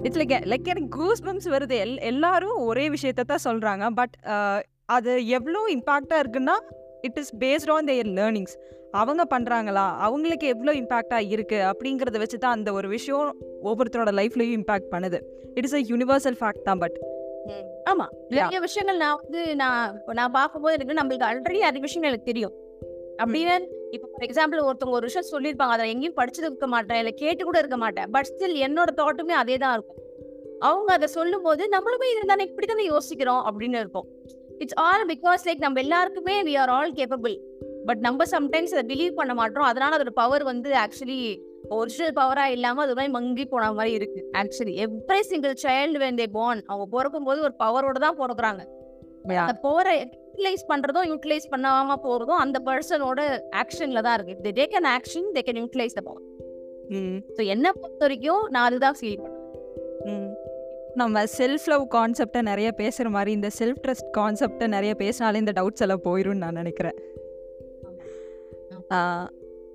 it's 0.03 0.19
like 0.21 0.33
like 0.51 0.71
எனக்கு 0.73 0.91
கூஸ் 0.97 1.23
பம்ஸ் 1.23 1.47
வருது. 1.55 1.75
எல் 1.85 1.97
எல்லாரும் 2.11 2.57
ஒரே 2.69 2.89
விஷயத்த 2.89 3.25
தான் 3.31 3.45
சொல்கிறாங்க 3.47 3.87
பட் 3.89 4.15
அது 4.95 5.27
எவ்வளோ 5.27 5.61
இம்பாக்டாக 5.75 6.21
இருக்குன்னா 6.23 6.55
it 7.01 7.19
is 7.21 7.33
based 7.35 7.71
on 7.71 7.85
their 7.85 8.11
learnings 8.19 8.55
அவங்க 8.91 9.23
பண்ணுறாங்களா 9.33 9.85
அவங்களுக்கு 10.05 10.47
எவ்வளோ 10.47 10.73
இம்பாக்டாக 10.73 11.29
இருக்குது 11.33 11.65
அப்படிங்கிறத 11.69 12.17
வச்சு 12.17 12.37
தான் 12.37 12.55
அந்த 12.57 12.73
ஒரு 12.73 12.87
விஷயம் 12.87 13.31
ஒவ்வொருத்தரோட 13.63 14.11
லைஃப்லையும் 14.19 14.57
இம்பாக்ட் 14.59 14.91
பண்ணுது. 14.91 15.19
It 15.53 15.63
is 15.63 15.77
a 15.79 15.83
universal 15.91 16.37
fact 16.39 16.67
தான் 16.69 16.79
பட் 16.79 16.97
ஆமா 17.91 18.05
நிறைய 18.29 18.59
விஷயங்கள் 18.59 18.97
நான் 18.97 19.19
வந்து 19.21 19.41
நான் 19.55 20.03
நான் 20.19 20.31
பார்க்கும்போது 20.31 20.75
எனக்கு 20.77 20.99
நம்மளுக்கு 21.01 21.27
ஆல்ரெடி 21.29 21.59
நிறைய 21.65 21.81
விஷயங்கள் 21.87 22.11
எனக்கு 22.11 22.31
தெரியும். 22.31 22.55
அப்படின்னு 23.23 23.74
இப்போ 23.91 24.07
ஃபார் 24.11 24.25
எக்ஸாம்பிள் 24.27 24.65
ஒருத்தவங்க 24.69 24.97
ஒரு 24.99 25.09
விஷயம் 25.09 25.29
சொல்லியிருப்பாங்க 25.31 25.75
அதை 25.75 25.89
எங்கேயும் 25.91 26.15
படிச்சது 26.15 26.47
இருக்க 26.51 26.67
மாட்டேன் 26.67 26.97
இல்லை 26.97 27.13
கேட்டு 27.13 27.43
கூட 27.43 27.57
இருக்க 27.59 27.77
மாட்டேன் 27.77 28.11
பட் 28.11 28.29
ஸ்டில் 28.31 28.55
என்னோட 28.67 28.87
தாட்டுமே 29.01 29.35
அதே 29.41 29.57
தான் 29.57 29.73
இருக்கும். 29.73 30.01
அவங்க 30.59 30.93
அதை 30.93 31.07
சொல்லும்போது 31.07 31.69
நம்மளுமே 31.71 32.07
இது 32.11 32.25
தானே 32.25 32.43
இப்படி 32.43 32.67
தானே 32.67 32.83
யோசிக்கிறோம் 32.83 33.43
அப்படின்னு 33.47 33.79
இருக்கும். 33.83 34.07
இட்ஸ் 34.59 34.73
ஆல் 34.73 35.05
பிகாஸ் 35.05 35.45
லைக் 35.45 35.57
நம்ம 35.57 35.79
எல்லாருக்குமே 35.79 36.43
we 36.43 36.57
are 36.57 36.69
all 36.69 36.93
capable 36.93 37.39
but 37.85 37.99
நம்ம 37.99 38.23
சம்டைம்ஸ் 38.23 38.75
அதை 38.75 38.83
பிலீவ் 38.91 39.13
பண்ண 39.13 39.33
மாட்டோம். 39.33 39.63
அதனால 39.63 39.97
அதோட 39.97 40.09
பவர் 40.09 40.43
வந்து 40.43 40.71
ஆக்சுவலி 40.71 41.43
ஒரிஜினல் 41.69 42.13
பவரா 42.13 42.45
இல்லாம 42.45 42.81
அது 42.81 42.93
மாதிரி 42.93 43.13
மங்கி 43.13 43.45
போன 43.45 43.73
மாதிரி 43.73 43.93
இருக்கு 43.93 44.29
actually 44.33 44.73
every 44.85 45.19
single 45.19 45.55
child 45.63 46.01
when 46.03 46.19
they 46.21 46.27
born 46.39 46.61
அவங்க 46.65 46.97
பிறக்கும் 46.97 47.23
போது 47.23 47.41
ஒரு 47.41 47.53
பவரோட 47.59 47.99
தான் 47.99 48.19
பிறக்குறாங்க. 48.19 48.63
Yeah. 49.27 49.51
யூட்டிலைஸ் 50.35 50.63
பண்றதும் 50.69 51.07
யூட்டிலைஸ் 51.09 51.45
பண்ணாம 51.51 51.95
போறதும் 52.05 52.39
அந்த 52.43 52.57
பர்சனோட 52.65 53.19
ஆக்ஷன்ல 53.61 53.99
தான் 54.01 54.15
இருக்கு. 54.17 54.33
They 54.45 54.51
take 54.59 54.73
an 54.79 54.89
action 54.97 55.27
they 55.35 55.41
can 55.47 55.59
utilise 55.63 55.93
the 55.93 56.01
power 56.01 56.23
hmm, 56.95 57.19
so 57.35 57.41
என்ன 57.45 57.67
பொறுத்த 57.73 58.01
வரைக்கும் 58.05 58.43
நான் 58.49 58.65
அதுதான் 58.65 58.97
ஃபீல் 58.99 59.21
பண்ணுவேன். 59.21 59.43
ம். 60.09 60.31
நம்ம 60.95 61.23
செல்ஃப் 61.37 61.67
லவ் 61.67 61.85
கான்செப்டை 61.95 62.41
நிறைய 62.41 62.69
பேசுகிற 62.71 63.09
மாதிரி 63.09 63.31
இந்த 63.31 63.49
செல்ஃப் 63.59 63.79
ட்ரஸ்ட் 63.85 64.09
கான்செப்டை 64.17 64.67
நிறைய 64.67 64.91
பேசினாலே 64.95 65.37
இந்த 65.37 65.53
டவுட்ஸ் 65.57 65.83
எல்லாம் 65.85 66.03
போயிடும்னு 66.03 66.43
நான் 66.45 66.53
நினைக்கிறேன். 66.53 66.99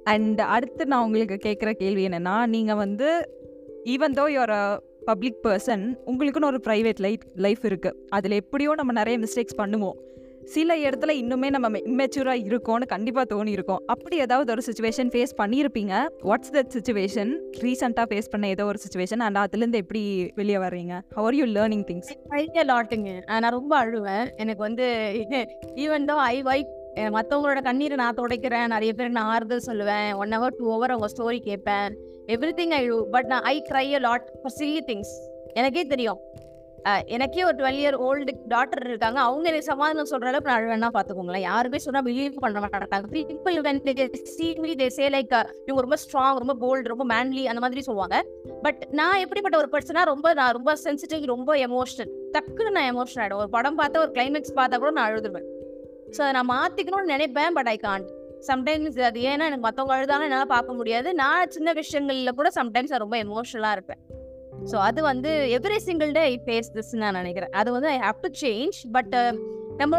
அண்ட் 0.07 0.41
அடுத்து 0.55 0.87
நான் 0.87 1.05
உங்களுக்கு 1.05 1.39
கேட்குற 1.47 1.73
கேள்வி 1.73 2.05
என்னென்னா 2.09 2.37
நீங்கள் 2.47 2.77
வந்து 2.77 3.09
even 3.87 4.17
though 4.21 4.27
your 4.37 4.55
public 5.05 5.41
person 5.47 5.85
உங்களுக்குன்னு 6.07 6.51
ஒரு 6.53 6.61
ப்ரைவேட் 6.67 7.03
லைஃப் 7.07 7.25
லைஃப் 7.39 7.63
இருக்குது 7.65 7.99
அதில் 8.11 8.41
எப்படியோ 8.43 8.75
நம்ம 8.75 8.93
நிறைய 8.93 9.19
மிஸ்டேக்ஸ் 9.19 9.59
பண்ணுவோம். 9.59 9.99
சில 10.45 10.77
இடத்துல 10.77 11.13
இன்னுமே 11.23 11.51
நம்ம 11.51 11.79
இம்மெச்சூராக 11.79 12.43
இருக்கோம்னு 12.51 12.87
கண்டிப்பாக 12.87 13.35
தோணி 13.35 13.79
அப்படி 13.87 14.19
ஏதாவது 14.19 14.51
ஒரு 14.51 14.63
சுச்சுவேஷன் 14.67 15.11
ஃபேஸ் 15.15 15.35
பண்ணியிருப்பீங்க? 15.39 16.09
வாட்ஸ் 16.23 16.53
தட் 16.53 16.71
சுச்சுவேஷன் 16.77 17.33
ரீசெண்டாக 17.61 18.07
ஃபேஸ் 18.11 18.31
பண்ண 18.31 18.49
ஏதோ 18.49 18.65
ஒரு 18.65 18.79
சுச்சுவேஷன் 18.87 19.19
அண்ட் 19.19 19.37
அதுலேருந்து 19.37 19.75
எப்படி 19.75 20.31
வெளியே 20.35 20.59
வர்றீங்க? 20.59 21.03
How are 21.17 21.33
you 21.33 21.45
learning 21.45 21.85
things 21.91 22.11
idea 22.29 22.63
லாட்டுங்க 22.63 23.41
நான் 23.41 23.51
ரொம்ப 23.51 23.85
அழுவேன். 23.85 24.29
எனக்கு 24.37 24.63
வந்து 24.63 24.87
ஈவன் 25.75 26.09
தோ 26.11 26.15
ஐ 26.15 26.43
வைக் 26.43 26.79
மற்றவங்களோட 26.97 27.63
கண்ணீரை 27.63 27.97
நான் 27.97 28.15
துடைக்கிறேன். 28.15 28.67
நிறைய 28.67 28.93
பேர் 28.93 29.11
நான் 29.11 29.25
ஆறுதல் 29.25 29.67
சொல்லுவேன். 29.67 30.17
ஒன் 30.17 30.31
ஹவர் 30.31 30.57
டூ 30.59 30.67
ஹவர் 30.73 30.95
அவங்க 30.95 31.09
ஸ்டோரி 31.17 31.39
கேட்பேன். 31.39 31.97
எவ்ரி 32.27 32.53
திங் 32.61 32.75
ஐ 32.81 32.89
பட் 33.11 33.27
நான் 33.27 33.43
I 33.43 33.63
cry 33.71 33.93
a 33.93 33.99
lot 33.99 34.31
for 34.43 34.57
silly 34.59 34.81
things 34.91 35.13
எனக்கே 35.55 35.85
தெரியும். 35.85 36.19
எனக்கே 37.07 37.45
ஒரு 37.45 37.57
டுவெல் 37.57 37.79
இயர் 37.81 37.97
ஓல்டு 38.09 38.33
டாட்டர் 38.49 38.89
இருக்காங்க. 38.89 39.21
அவங்க 39.21 39.49
எனக்கு 39.49 39.67
சமாதானம் 39.67 40.11
சொல்ற 40.11 40.27
அளவுக்கு 40.31 40.51
நான் 40.51 40.61
அழுவேன்னா 40.61 40.97
பார்த்துக்கோங்களேன் 40.97 41.39
யாருமே 41.39 41.79
சொன்னா 41.79 42.01
பிலீவ் 42.01 42.39
பண்ண 42.39 42.61
மாட்டாங்க. 42.61 43.53
You 43.57 43.61
when 43.61 43.81
they 43.87 44.57
me 44.63 44.77
they 44.81 44.87
say 44.87 45.09
like 45.09 45.35
இவங்க 45.67 45.83
ரொம்ப 45.87 45.97
ஸ்ட்ராங் 46.05 46.41
ரொம்ப 46.43 46.55
போல்டு 46.63 46.83
ரொம்ப 46.83 47.07
மேன்லி 47.15 47.45
அந்த 47.45 47.61
மாதிரி 47.61 47.81
சொல்லுவாங்க. 47.81 48.25
பட் 48.63 48.87
நான் 48.91 49.19
எப்படிப்பட்ட 49.19 49.57
ஒரு 49.57 49.69
பர்சனா 49.73 50.05
ரொம்ப 50.05 50.33
நான் 50.33 50.53
ரொம்ப 50.53 50.77
சென்சிட்டிவ் 50.85 51.25
ரொம்ப 51.25 51.55
எமோஷனல் 51.55 52.11
டக்குன்னு 52.33 52.71
நான் 52.71 52.97
எமோஷனல் 52.97 53.23
ஆயிடும் 53.25 53.43
ஒரு 53.43 53.51
படம் 53.51 53.79
பார்த்தா 53.79 53.99
ஒரு 53.99 54.11
கிளைமேக்ஸ் 54.11 54.57
பார்த்தா 54.57 54.79
கூட 54.79 54.91
நான் 54.91 55.13
அழுதுருவேன். 55.13 55.49
ஸோ 56.11 56.21
அதை 56.21 56.33
நான் 56.41 56.53
மாத்திக்கணும்னு 56.55 57.15
நினைப்பேன் 57.17 57.53
பட் 57.53 57.69
ஐ 57.69 57.79
காண்ட் 57.83 58.09
சம்டைம்ஸ் 58.49 59.01
அது 59.01 59.21
ஏன்னா 59.21 59.47
எனக்கு 59.49 59.67
மற்றவங்க 59.69 59.95
அழுதாலும் 59.97 60.29
என்னால் 60.29 60.47
பார்க்க 60.47 60.73
முடியாது. 60.73 61.15
நான் 61.15 61.51
சின்ன 61.51 61.73
விஷயங்கள்ல 61.73 62.31
கூட 62.31 62.51
சம்டைம்ஸ் 62.55 62.95
நான் 62.95 63.05
ரொம்ப 63.07 63.17
எமோஷனலாக 63.17 63.73
இருப்பேன். 63.73 64.20
ஸோ 64.71 64.77
அது 64.89 65.01
வந்து 65.11 65.31
every 65.57 65.79
single 65.89 66.11
day 66.17 66.23
I 66.33 66.35
face 66.47 66.71
this 66.77 66.93
நான் 67.03 67.19
நினைக்கிறேன். 67.21 67.53
அது 67.61 67.69
வந்து 67.77 67.89
I 67.95 67.99
have 68.07 68.19
to 68.25 68.31
change 68.45 68.79
but 68.97 69.15
நம்ம 69.83 69.99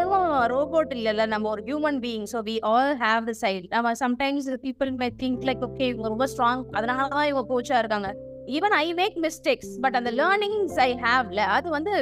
ரோபோட் 0.54 0.90
இல்லைல்ல 0.96 1.24
நம்ம 1.32 1.48
ஒரு 1.54 1.62
human 1.68 2.00
being 2.04 2.26
so 2.32 2.40
we 2.48 2.56
all 2.72 2.92
have 3.04 3.22
the 3.30 3.32
side 3.44 3.64
நம்ம 3.76 3.94
sometimes 4.02 4.48
people 4.66 4.90
my 5.00 5.08
think 5.22 5.46
like 5.48 5.64
okay 5.68 5.86
இவங்க 5.92 6.08
ரொம்ப 6.14 6.26
ஸ்ட்ராங் 6.34 6.62
அதனால 6.78 7.08
தான் 7.14 7.26
இவங்க 7.30 7.44
கோச்சா 7.52 7.78
இருக்காங்க. 7.82 8.10
Even 8.56 8.74
I 8.82 8.86
make 9.00 9.16
mistakes 9.24 9.72
but 9.82 9.96
அந்த 9.98 10.10
லேர்னிங்ஸ் 10.20 10.78
ஐ 10.86 10.88
ஹேவ்ல 11.02 11.40
அது 11.56 11.68
வந்து 11.76 11.92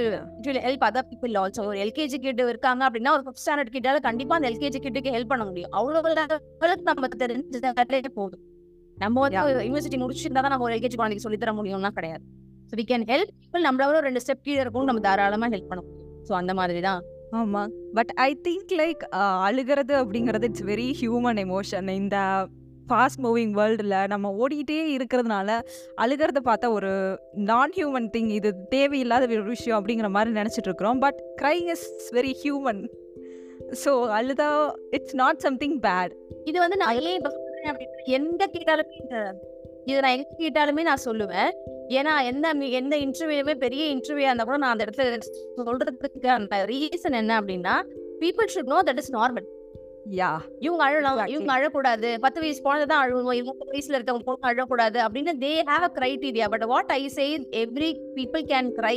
ஹெல்ப் 0.66 0.84
அதர் 0.88 1.08
பீப்புள் 1.10 1.38
ஆல்சோ 1.40 1.64
ஒரு 1.70 1.78
எல்கேஜி 1.84 2.18
கிட்ட 2.26 2.46
இருக்காங்க 2.52 2.82
அப்படின்னா 2.88 3.12
ஒரு 3.16 3.24
ஃபிஃப்த் 3.26 3.42
ஸ்டாண்டர்ட் 3.44 3.72
கிட்டால 3.74 4.00
கண்டிப்பா 4.08 4.36
அந்த 4.38 4.48
எல்கேஜி 4.52 4.80
கிட்டுக்கு 4.86 5.14
ஹெல்ப் 5.16 5.32
பண்ண 5.32 5.44
முடியும். 5.50 5.72
அவ்வளோ 5.78 6.00
அளவுக்கு 6.04 6.88
நம்ம 6.90 7.08
தெரிஞ்சதே 7.24 8.12
போதும். 8.20 8.44
நம்ம 8.96 9.20
வந்து 9.24 9.40
யூனிவர்சிட்டி 9.66 9.98
முடிச்சிருந்தா 10.04 10.42
தான் 10.44 10.54
நம்ம 10.54 10.66
ஒரு 10.68 10.76
எல்கேஜி 10.76 10.96
குழந்தைக்கு 11.00 11.26
சொல்லி 11.26 11.40
தர 11.44 11.52
முடியும்னா 11.58 11.92
கிடையாது. 11.98 12.24
So 12.70 12.76
we 12.80 12.86
can 12.90 13.06
help 13.12 13.30
people 13.40 13.66
நம்மளோட 13.68 14.00
ரெண்டு 14.06 14.20
ஸ்டெப் 14.24 14.44
கீழே 14.46 14.60
இருக்கும் 14.60 14.88
நம்ம 14.90 15.02
தாராளமா 15.08 15.48
ஹெல்ப் 15.54 15.70
பண்ண 15.72 15.82
முடியும். 15.86 16.06
ஸோ 16.28 16.32
அந்த 16.32 16.54
மாதிரி 16.54 16.80
தான் 16.80 17.00
ஆமாம் 17.38 17.70
பட் 17.94 18.10
ஐ 18.26 18.30
திங்க் 18.46 18.72
லைக் 18.80 19.02
அழுகிறது 19.48 19.94
அப்படிங்கிறது 20.02 20.48
இட்ஸ் 20.50 20.66
வெரி 20.72 20.88
ஹியூமன் 21.00 21.40
எமோஷன் 21.44 21.90
இந்த 21.96 22.16
ஃபாஸ்ட் 22.88 23.20
மூவிங் 23.24 23.52
வேர்ல்டில் 23.58 23.96
நம்ம 24.06 24.30
ஓடிக்கிட்டே 24.40 24.78
இருக்கிறதுனால 24.96 25.50
அழுகிறத 26.04 26.40
பார்த்தா 26.48 26.70
ஒரு 26.78 26.90
நான் 27.50 27.74
ஹியூமன் 27.76 28.08
திங் 28.14 28.30
இது 28.38 28.50
தேவையில்லாத 28.68 29.28
ஒரு 29.36 29.44
விஷயம் 29.54 29.78
அப்படிங்கிற 29.78 30.08
மாதிரி 30.16 30.32
நினச்சிட்டு 30.40 30.68
இருக்கிறோம். 30.70 30.98
But 30.98 31.20
crying 31.42 31.68
is 31.76 31.86
very 32.18 32.34
human 32.42 32.82
so 33.84 33.92
அழுதா 34.18 34.48
இட்ஸ் 34.90 35.16
நாட் 35.22 35.38
சம்திங் 35.38 35.78
பேட் 35.80 36.14
இது 36.44 36.58
வந்து 36.58 36.76
நான் 36.76 37.00
ஏன் 37.02 37.16
இப்ப 37.18 37.30
எந்த 38.18 38.42
கேட்டாலுமே 38.54 38.98
இது 39.90 40.00
நான் 40.04 40.16
எங்க 40.16 40.34
கேட்டாலுமே 40.42 40.82
நான் 40.88 41.06
சொல்லுவேன். 41.08 41.50
ஏன்னா 41.98 42.12
எந்த 42.30 42.48
எந்த 42.80 42.94
இன்டர்வியூமே 43.04 43.54
பெரிய 43.64 43.84
இன்டர்வியூ 43.94 44.26
இருந்தா 44.28 44.46
கூட 44.48 44.58
நான் 44.64 44.74
அந்த 44.74 44.84
இடத்துல 44.86 45.18
சொல்றதுக்கு 45.68 46.30
அந்த 46.40 46.58
ரீசன் 46.72 47.18
என்ன 47.22 47.32
அப்படின்னா 47.40 47.76
people 48.22 48.52
should 48.54 48.72
know 48.74 48.80
that 48.90 49.00
is 49.02 49.14
normal 49.18 49.48
yeah 50.18 50.28
இவங்க 50.64 50.82
அழலாம். 50.84 51.18
இவங்க 51.32 51.50
அழக்கூடாது. 51.56 52.08
பத்து 52.24 52.38
வயசு 52.42 52.60
குழந்தை 52.66 52.84
தான் 52.92 53.02
அழுவணும் 53.02 53.38
இவங்க 53.40 53.66
வயசுல 53.72 53.96
இருக்கவங்க 53.98 54.26
பொண்ணு 54.28 54.48
அழக்கூடாது 54.50 54.98
அப்படின்னு 55.06 55.32
they 55.44 55.52
have 55.70 55.86
a 55.88 55.90
criteria 55.98 56.46
but 56.54 56.64
what 56.72 56.92
I 56.98 57.02
say 57.16 57.26
every 57.62 57.90
people 58.16 58.44
can 58.52 58.70
cry 58.78 58.96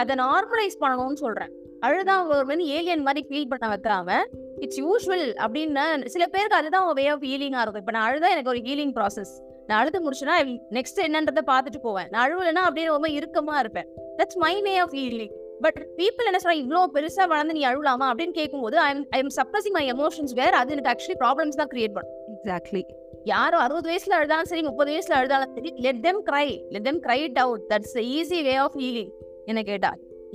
அதை 0.00 0.14
நார்மலைஸ் 0.24 0.80
பண்ணணும்னு 0.82 1.20
சொல்றேன். 1.24 1.52
அழுதா 1.86 2.14
ஒரு 2.32 2.44
மாதிரி 2.48 2.64
ஏலியன் 2.76 3.06
மாதிரி 3.06 3.22
ஃபீல் 3.28 3.50
பண்ண 3.52 3.68
வைக்காம 3.74 4.18
இட்ஸ் 4.64 4.80
யூஸ்வல் 4.84 5.26
அப்படின்னு 5.44 5.84
சில 6.14 6.24
பேருக்கு 6.34 6.58
அதுதான் 6.60 6.88
வே 6.98 7.06
ஆஃப் 7.14 7.24
ஹீலிங்கா 7.30 7.62
இருக்கும். 7.64 7.84
இப்போ 7.84 7.94
நான் 7.96 8.08
அழுதா 8.08 8.34
எனக்கு 8.34 8.52
ஒரு 8.54 8.62
ஹீலிங் 8.68 8.94
ப்ராசஸ் 8.98 9.32
நான் 9.70 9.80
அழுது 9.82 9.98
முடிச்சுனா 10.04 10.36
நெக்ஸ்ட் 10.76 11.00
என்னன்றதை 11.06 11.42
பார்த்துட்டு 11.50 11.80
போவேன். 11.82 12.08
நான் 12.12 12.24
அழுவலைன்னா 12.26 12.62
அப்படியே 12.68 12.86
ரொம்ப 12.94 13.08
இறுக்கமா 13.18 13.56
இருப்பேன். 13.62 13.88
That's 14.18 14.40
my 14.44 14.54
way 14.66 14.74
of 14.84 14.94
healing 14.98 15.34
but 15.64 15.78
people 15.98 16.28
என்ன 16.28 16.38
சொல்றாங்க 16.42 16.62
இவ்வளோ 16.64 16.82
பெருசா 16.94 17.24
வளர்ந்து 17.32 17.56
நீ 17.56 17.62
அழுலாமா 17.70 18.06
அப்படின்னு 18.10 18.34
கேட்கும்போது 18.38 18.76
I 18.80 18.90
I 19.10 19.20
am 19.24 19.34
suppressing 19.38 19.76
my 19.78 19.84
emotions 19.92 20.34
வேற 20.40 20.52
அது 20.60 20.72
எனக்கு 20.74 20.92
ஆக்சுவலி 20.92 21.18
ப்ராப்ளம்ஸ் 21.22 21.58
தான் 21.60 21.70
கிரியேட் 21.72 21.94
பண்ணும். 21.96 22.14
எக்ஸாக்ட்லி 22.34 22.82
யாரோ 23.24 23.56
அறுபது 23.58 23.88
வயசுல 23.90 24.14
அழுதாலும் 24.18 24.50
சரி 24.50 24.62
முப்பது 24.62 24.90
வயசுல 24.92 25.16
அழுதாலும் 25.18 25.52
சரி 25.54 25.70
let 25.78 26.00
them 26.00 26.20
cry 26.28 26.46
let 26.70 26.86
them 26.88 27.00
cry 27.00 27.18
it 27.22 27.38
out 27.38 27.64
that's 27.72 27.96
easy 28.12 28.40
way 28.42 28.54
of 28.64 28.78
healing 28.80 29.10
என்ன 29.44 29.62
கேட்டா 29.62 29.90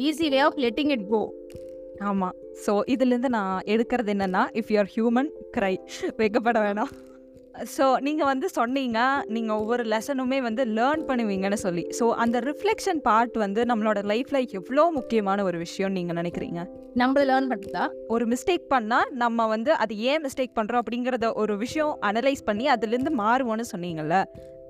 easy 0.06 0.30
way 0.30 0.40
of 0.40 0.60
letting 0.66 0.92
it 0.92 1.08
go 1.10 1.22
ஆமாம் 2.04 2.36
ஸோ 2.66 2.74
இதுலேருந்து 2.94 3.32
நான் 3.38 3.60
எடுக்கிறது 3.66 4.12
என்னென்னா 4.14 4.44
இஃப் 4.60 4.72
யூஆர் 4.74 4.92
ஹியூமன் 4.96 5.30
க்ரை 5.58 5.74
வைக்கப்பட 6.20 6.58
வேணாம். 6.60 6.92
ஸோ 7.76 7.86
நீங்கள் 8.06 8.30
வந்து 8.30 8.48
சொன்னீங்க 8.56 9.00
நீங்கள் 9.36 9.58
ஒவ்வொரு 9.62 9.84
லெசனுமே 9.92 10.40
வந்து 10.46 10.64
லேர்ன் 10.78 11.04
பண்ணுவீங்கன்னு 11.10 11.60
சொல்லி. 11.66 11.84
ஸோ 12.00 12.06
அந்த 12.24 12.40
ரிஃப்ளெக்ஷன் 12.48 13.00
பார்ட் 13.08 13.38
வந்து 13.44 13.62
நம்மளோட 13.72 14.02
லைஃப்பில் 14.12 14.48
எவ்வளோ 14.60 14.84
முக்கியமான 14.98 15.44
ஒரு 15.50 15.58
விஷயம்னு 15.66 15.98
நீங்கள் 16.00 16.20
நினைக்கிறீங்க? 16.22 16.62
நம்ம 17.02 17.24
லேர்ன் 17.30 17.50
பண்ணுறதா 17.52 17.86
ஒரு 18.16 18.26
மிஸ்டேக் 18.34 18.66
பண்ணால் 18.74 19.10
நம்ம 19.24 19.48
வந்து 19.54 19.72
அது 19.86 19.96
ஏன் 20.12 20.24
மிஸ்டேக் 20.26 20.58
பண்ணுறோம் 20.60 20.84
அப்படிங்கிறத 20.84 21.30
ஒரு 21.44 21.56
விஷயம் 21.64 21.94
அனலைஸ் 22.10 22.44
பண்ணி 22.50 22.68
அதுலேருந்து 22.76 23.14
மாறுவோன்னு 23.24 23.66
சொன்னீங்கல்ல. 23.74 24.18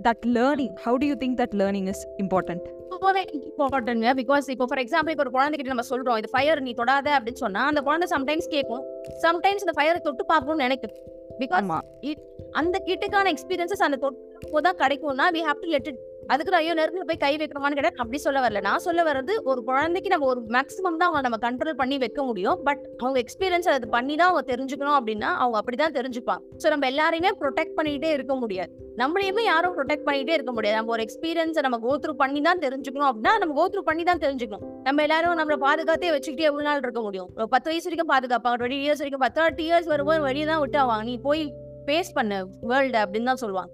That 0.07 0.25
learning 0.37 0.73
how 0.85 0.97
to 1.01 1.07
you 1.11 1.17
think 1.23 1.37
that 1.41 1.57
learning 1.61 1.89
is 1.93 2.03
important 2.23 2.65
ரொம்பவே 2.93 3.21
இம்பார்ட்டன்ங்க 3.61 4.09
பிகாஸ் 4.21 4.45
இப்போ 4.53 4.65
ஃபார் 4.69 4.81
எக்ஸாம்பிள் 4.83 5.13
இப்போ 5.13 5.23
ஒரு 5.25 5.33
குழந்தைகிட்ட 5.37 5.73
நம்ம 5.73 5.87
சொல்றோம் 5.91 6.19
இது 6.21 6.29
ஃபயர் 6.33 6.61
நீ 6.67 6.73
தொடாத 6.79 7.09
அப்படின்னு 7.17 7.43
சொன்னா 7.45 7.63
அந்த 7.71 7.81
குழந்தை 7.87 8.07
சம்டைம்ஸ் 8.15 8.49
கேட்கும் 8.55 8.83
சம்டைம்ஸ் 9.25 9.65
அந்த 9.67 9.75
ஃபயரை 9.79 9.99
தொட்டு 10.07 10.25
பார்க்கணும்னு 10.31 10.65
நினைக்கும். 10.67 10.95
பிகாஸ் 11.39 11.69
இட் 12.09 12.23
அந்த 12.53 12.75
கிட்டுக்கான 12.87 13.31
எக்ஸ்பீரியன்சஸ் 13.35 13.85
அந்த 13.87 13.97
தொட்டு 13.97 14.61
தான் 14.61 14.79
கிடைக்கும்னா 14.83 15.27
we 15.35 15.41
have 15.47 15.61
to 15.63 15.69
let 15.73 15.87
it 15.87 16.01
அதுக்கு 16.33 16.51
நான் 16.53 16.63
ஐயோ 16.63 16.75
நெருங்கில் 16.79 17.07
போய் 17.09 17.19
கை 17.23 17.31
வைக்கணுமான்னு 17.41 17.77
கேட்டா 17.77 18.03
அப்படி 18.03 18.19
சொல்ல 18.25 18.39
வரல. 18.45 18.61
நான் 18.67 18.83
சொல்ல 18.85 19.01
வர்றது 19.09 19.33
ஒரு 19.51 19.61
குழந்தைக்கு 19.69 20.11
நம்ம 20.13 20.27
ஒரு 20.33 20.41
மேக்ஸிமம் 20.55 20.97
தான் 21.01 21.09
அவங்க 21.09 21.21
நம்ம 21.27 21.37
கண்ட்ரோல் 21.45 21.77
பண்ணி 21.81 21.97
வைக்க 22.03 22.23
முடியும். 22.29 22.57
பட் 22.67 22.81
அவங்க 23.01 23.19
எக்ஸ்பீரியன்ஸ் 23.23 23.69
அதை 23.73 23.89
பண்ணி 23.97 24.15
தான் 24.21 24.29
அவங்க 24.29 24.45
தெரிஞ்சுக்கணும் 24.51 24.97
அப்படின்னா 24.99 25.29
அவங்க 25.43 25.57
அப்படிதான் 25.61 25.95
தெரிஞ்சுப்பாங்க. 25.99 26.43
ஸோ 26.63 26.69
நம்ம 26.73 26.87
எல்லாரையுமே 26.93 27.31
ப்ரொடெக்ட் 27.43 27.77
பண்ணிட்டே 27.79 28.11
இருக்க 28.17 28.35
முடியாது. 28.43 28.71
நம்மளையுமே 29.01 29.43
யாரும் 29.51 29.75
ப்ரொடெக்ட் 29.77 30.07
பண்ணிட்டே 30.07 30.33
இருக்க 30.37 30.51
முடியாது. 30.57 30.77
நம்ம 30.79 30.91
ஒரு 30.95 31.03
எக்ஸ்பீரியன்ஸை 31.05 31.63
நம்ம 31.67 31.79
கோத்ரூ 31.87 32.13
பண்ணி 32.23 32.41
தான் 32.49 32.63
தெரிஞ்சுக்கணும் 32.65 33.09
அப்படின்னா 33.11 33.33
நம்ம 33.43 33.55
கோத்ரூ 33.61 33.83
பண்ணி 33.89 34.03
தான் 34.09 34.23
தெரிஞ்சுக்கணும். 34.25 34.65
நம்ம 34.87 35.01
எல்லாரும் 35.07 35.39
நம்மளை 35.41 35.59
பாதுகாத்தே 35.67 36.11
வச்சுக்கிட்டே 36.15 36.49
எவ்வளவு 36.51 36.67
நாள் 36.69 36.83
இருக்க 36.85 37.01
முடியும்? 37.07 37.29
ஒரு 37.39 37.49
பத்து 37.55 37.69
வயசு 37.71 37.87
வரைக்கும் 37.89 38.11
பாதுகாப்பாங்க. 38.15 38.57
டுவெண்ட்டி 38.61 38.81
இயர்ஸ் 38.85 39.03
வரைக்கும் 39.03 39.25
பத்து 39.25 39.39
தேர்ட்டி 39.41 39.65
இயர்ஸ் 39.69 39.89
வரும்போது 39.93 40.27
வெளியே 40.29 40.47
தான் 40.51 40.61
விட்டு 40.65 40.79
ஆவாங்க. 40.83 41.05
நீ 41.11 41.15
போய் 41.29 41.43
ஃபேஸ் 41.87 42.15
பண்ண 42.19 42.43
வேர்ல்டு 42.71 42.99
அப்படின்னு 43.05 43.31
தான் 43.31 43.43
சொல்லுவாங்க. 43.45 43.73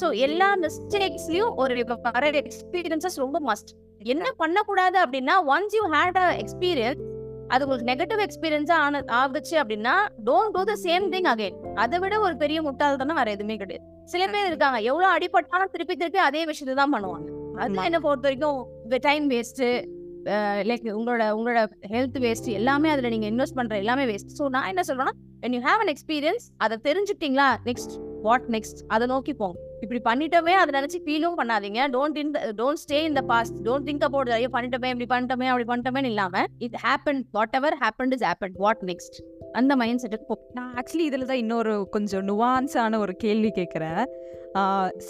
ஸோ 0.00 0.08
எல்லா 0.26 0.48
மிஸ்டேக்ஸ்லயும் 0.56 1.54
ஒரு 1.56 1.74
வர 2.08 2.24
எக்ஸ்பீரியன்சஸ் 2.42 3.16
ரொம்ப 3.16 3.40
மஸ்ட் 3.40 3.70
என்ன 4.00 4.28
பண்ணக்கூடாது 4.36 4.96
அப்படின்னா 5.04 5.34
once 5.54 5.74
you 5.78 5.84
had 5.94 6.18
a 6.18 6.28
experience 6.38 7.02
அது 7.50 7.64
உங்களுக்கு 7.64 7.88
நெகட்டிவ் 7.92 8.20
எக்ஸ்பீரியன்ஸா 8.26 8.76
ஆன 8.84 9.00
ஆகுச்சு 9.12 9.56
அப்படின்னா 9.62 9.94
don't 10.28 10.54
do 10.56 10.62
the 10.64 10.76
same 10.84 11.06
thing 11.14 11.28
again 11.32 11.56
அதை 11.74 11.98
விட 11.98 12.14
ஒரு 12.20 12.36
பெரிய 12.36 12.58
முட்டாள்தனம் 12.62 13.18
வேற 13.20 13.30
எதுவுமே 13.30 13.56
கிடையாது. 13.56 13.84
சில 14.04 14.22
பேர் 14.26 14.46
இருக்காங்க 14.46 14.78
எவ்வளவு 14.82 15.12
அடிபட்டாலும் 15.16 15.72
திருப்பி 15.72 15.96
திருப்பி 15.96 16.18
அதே 16.18 16.44
விஷயத்தை 16.44 16.74
தான் 16.74 16.94
பண்ணுவாங்க. 16.94 17.26
அது 17.58 17.72
ஆமா. 17.72 17.84
என்ன 17.84 18.00
பொறுத்த 18.00 18.26
வரைக்கும் 18.28 18.60
டைம் 19.00 19.26
வேஸ்ட் 19.30 19.62
லைக் 20.62 20.86
உங்களோட 20.96 21.22
உங்களோட 21.36 21.60
ஹெல்த் 21.86 22.18
வேஸ்ட் 22.20 22.48
எல்லாமே 22.52 22.90
அதுல 22.90 23.08
நீங்க 23.08 23.26
இன்வெஸ்ட் 23.26 23.54
பண்ற 23.54 23.76
எல்லாமே 23.76 24.04
வேஸ்ட் 24.04 24.32
ஸோ 24.38 24.48
நான் 24.48 24.68
என்ன 24.68 24.84
சொல்றேன்னா 24.88 25.14
when 25.42 25.52
you 25.52 25.60
have 25.60 25.80
an 25.80 25.88
experience 25.88 26.44
அதை 26.56 26.78
தெரிஞ்சுக்கிட்டீங்களா? 26.84 27.48
நெக்ஸ்ட் 27.64 27.94
வாட் 28.22 28.48
நெக்ஸ்ட் 28.50 28.80
அதை 28.88 29.06
நோக்கி 29.06 29.32
போங்க. 29.32 29.56
இப்படி 29.84 30.00
பண்ணிட்டோமே 30.08 30.54
அதை 30.60 30.70
நினைச்சு 30.78 30.98
ஃபீலும் 31.04 31.36
பண்ணாதீங்க. 31.40 31.80
Don't 31.94 32.18
in 32.22 32.32
don't 32.60 32.80
stay 32.82 32.98
in 33.08 33.16
the 33.18 33.22
past 33.30 33.56
don't 33.66 33.86
think 33.88 34.04
about 34.08 34.30
ஐயோ 34.36 34.50
பண்ணிட்டோமே 34.56 34.90
இப்படி 34.94 35.08
பண்ணிட்டோமே 35.12 35.48
அப்படி 35.52 35.66
பண்ணிட்டோமே 35.70 36.02
இல்லாம 36.10 36.44
it 36.66 36.76
happen 36.84 37.22
whatever 37.60 37.76
happen 37.82 38.12
is 38.16 38.24
happen 38.28 38.54
what 38.64 38.84
next 38.90 39.18
அந்த 39.60 39.72
மைண்ட் 39.82 40.02
செட்டுக்கு 40.02 40.28
போ. 40.30 40.36
நான் 40.58 40.70
ஆக்சுவலி 40.80 41.06
இதில் 41.10 41.28
தான் 41.30 41.42
இன்னொரு 41.44 41.74
கொஞ்சம் 41.96 42.24
நுவான்ஸான 42.30 43.00
ஒரு 43.04 43.14
கேள்வி 43.24 43.50
கேட்குறேன். 43.58 44.02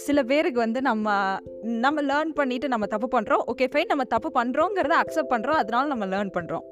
சில 0.06 0.18
பேருக்கு 0.30 0.58
வந்து 0.64 0.80
நம்ம 0.88 1.14
நம்ம 1.84 2.02
லேர்ன் 2.10 2.32
பண்ணிட்டு 2.40 2.66
நம்ம 2.74 2.86
தப்பு 2.92 3.08
பண்ணுறோம் 3.14 3.44
ஓகே 3.52 3.66
ஃபைன் 3.72 3.92
நம்ம 3.92 4.04
தப்பு 4.14 4.30
பண்ணுறோங்கிறத 4.40 4.96
அக்செப்ட் 5.02 5.32
பண்ணுறோம் 5.34 5.60
அதனால 5.62 5.86
நம்ம 5.92 6.06
லேர்ன் 6.12 6.34
பண்ணுறோம் 6.36 6.66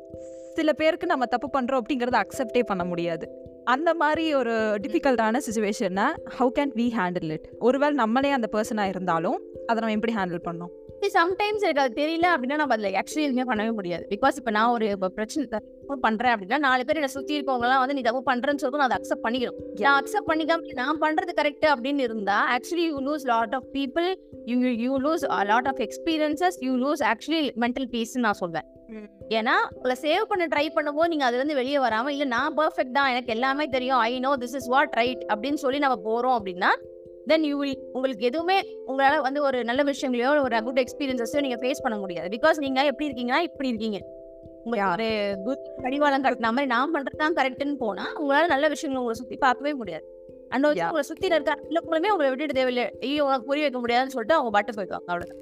சில 0.57 0.73
பேருக்கு 0.81 1.07
நம்ம 1.13 1.27
தப்பு 1.35 1.49
பண்ணுறோம் 1.57 1.81
அப்படிங்கிறத 1.83 2.19
அக்செப்டே 2.25 2.63
பண்ண 2.71 2.85
முடியாது. 2.85 3.27
அந்த 3.75 3.91
மாதிரி 3.95 4.25
ஒரு 4.35 4.55
டிஃபிகல்ட்டான 4.85 5.41
சுச்சுவேஷனை 5.47 6.07
how 6.39 6.51
can 6.59 6.73
we 6.79 6.87
handle 6.99 7.31
it 7.37 7.49
ஒருவேளை 7.59 7.95
நம்மளே 7.95 8.31
அந்த 8.31 8.49
பர்சனாக 8.53 8.93
இருந்தாலும் 8.95 9.39
அதை 9.67 9.79
நம்ம 9.81 9.97
எப்படி 9.99 10.15
ஹேண்டில் 10.19 10.47
பண்ணோம் 10.49 10.73
சம்டைம்ஸ் 11.17 11.63
எனக்கு 11.67 11.83
அது 11.83 11.93
தெரியல 12.01 12.27
அப்படின்னா 12.33 12.57
நம்ம 12.61 12.75
அதில் 12.75 12.97
ஆக்சுவலி 13.01 13.25
எதுவுமே 13.27 13.45
பண்ணவே 13.51 13.73
முடியாது. 13.75 14.05
பிகாஸ் 14.11 14.39
இப்போ 14.41 14.51
நான் 14.51 14.71
ஒரு 14.71 14.87
பிரச்சனை 15.19 15.45
தப்பு 15.55 15.95
பண்ணுறேன் 16.03 16.33
அப்படின்னா 16.35 16.59
நாலு 16.67 16.85
பேர் 16.85 16.99
என்னை 17.01 17.11
சுற்றி 17.15 17.33
இருக்கவங்கலாம் 17.39 17.81
வந்து 17.83 17.97
நீ 17.99 18.03
தப்பு 18.09 18.23
பண்ணுறேன்னு 18.31 18.63
சொல்லிட்டு 18.63 18.83
நான் 18.83 18.91
அதை 18.91 18.99
அக்செப்ட் 19.01 19.25
பண்ணிக்கிறோம் 19.27 19.59
நான் 19.87 19.99
அக்செப்ட் 20.03 20.29
பண்ணிக்காம 20.31 20.75
நான் 20.83 21.01
பண்ணுறது 21.01 21.35
கரெக்ட் 21.41 21.67
அப்படின்னு 21.75 22.05
இருந்தா 22.09 22.39
actually 22.57 22.87
you 22.91 23.01
lose 23.09 23.27
lot 23.33 23.57
of 23.59 23.69
people 23.73 24.09
you 24.51 24.59
you 24.85 24.99
lose 25.07 25.25
lot 25.53 25.71
of 25.73 25.83
experiences 25.87 26.59
you 26.67 26.75
lose 26.85 27.05
actually 27.13 27.43
mental 27.65 27.89
பீஸ்ன்னு 27.95 28.27
நான் 28.29 28.41
சொல்வேன். 28.43 28.69
ஏன்னா 29.29 29.55
உங்களை 29.75 29.97
சேவ் 30.03 30.23
பண்ண 30.29 30.47
ட்ரை 30.47 30.65
பண்ணும்போது 30.77 31.09
நீங்க 31.09 31.25
அதுல 31.25 31.41
இருந்து 31.41 31.55
வெளியே 31.55 31.79
வராம 31.79 32.09
இல்ல 32.09 32.25
நான் 32.25 32.57
பர்ஃபெக்ட் 32.57 32.93
தான். 32.93 33.11
எனக்கு 33.11 33.33
எல்லாமே 33.33 33.67
தெரியும். 33.67 33.99
I 33.99 34.19
know 34.19 34.37
this 34.37 34.57
is 34.61 34.69
what 34.69 34.93
right 34.93 35.27
அப்படின்னு 35.33 35.55
சொல்லி 35.55 35.79
நம்ம 35.79 35.99
போறோம் 36.09 36.37
அப்படின்னா 36.39 36.71
தென் 37.27 37.43
யூ 37.43 37.59
வில் 37.59 37.79
உங்களுக்கு 37.93 38.25
எதுவுமே 38.25 38.57
உங்களால 38.87 39.21
வந்து 39.21 39.43
ஒரு 39.43 39.65
நல்ல 39.65 39.83
விஷயங்களையோ 39.83 40.31
ஒரு 40.43 40.63
குட் 40.63 40.81
எக்ஸ்பீரியன்ஸஸோ 40.85 41.41
நீங்க 41.41 41.59
ஃபேஸ் 41.63 41.83
பண்ண 41.83 41.99
முடியாது. 41.99 42.29
பிகாஸ் 42.37 42.59
நீங்க 42.59 42.85
எப்படி 42.85 43.09
இருக்கீங்கன்னா 43.09 43.39
இப்படி 43.39 43.69
இருக்கீங்க. 43.69 44.01
ஒரு 44.95 45.37
குட் 45.45 45.67
கடிவாளம் 45.83 46.25
கட்டின 46.25 46.51
மாதிரி 46.57 46.67
நான் 46.67 46.95
பண்றது 46.95 47.17
தான் 47.17 47.35
கரெக்ட்னு 47.35 47.77
போனா 47.77 48.07
உங்களால 48.23 48.47
நல்ல 48.47 48.69
விஷயங்களை 48.69 49.01
உங்களை 49.03 49.21
சுத்தி 49.21 49.37
பார்க்கவே 49.37 49.75
முடியாது. 49.75 50.05
And 50.49 50.65
Yeah. 50.67 50.87
உங்களை 50.87 51.03
சுத்தி 51.03 51.27
இருக்க 51.27 51.53
எல்லாருமே 51.69 52.11
உங்களை 52.11 52.31
விட்டுட்டு 52.31 52.55
தேவையில்லை. 52.55 52.87
ஐயோ 53.01 53.25
உனக்கு 53.25 53.47
புரிய 53.47 53.65
வைக்க 53.65 53.79
முடியாதுன்னு 53.79 54.11
சொல்லிட்டு 54.11 54.37
அவங்க 54.37 54.51
பாட்டு 54.51 54.73
போயிடுவாங்க. 54.73 55.07
அவ்வளவுதான். 55.07 55.41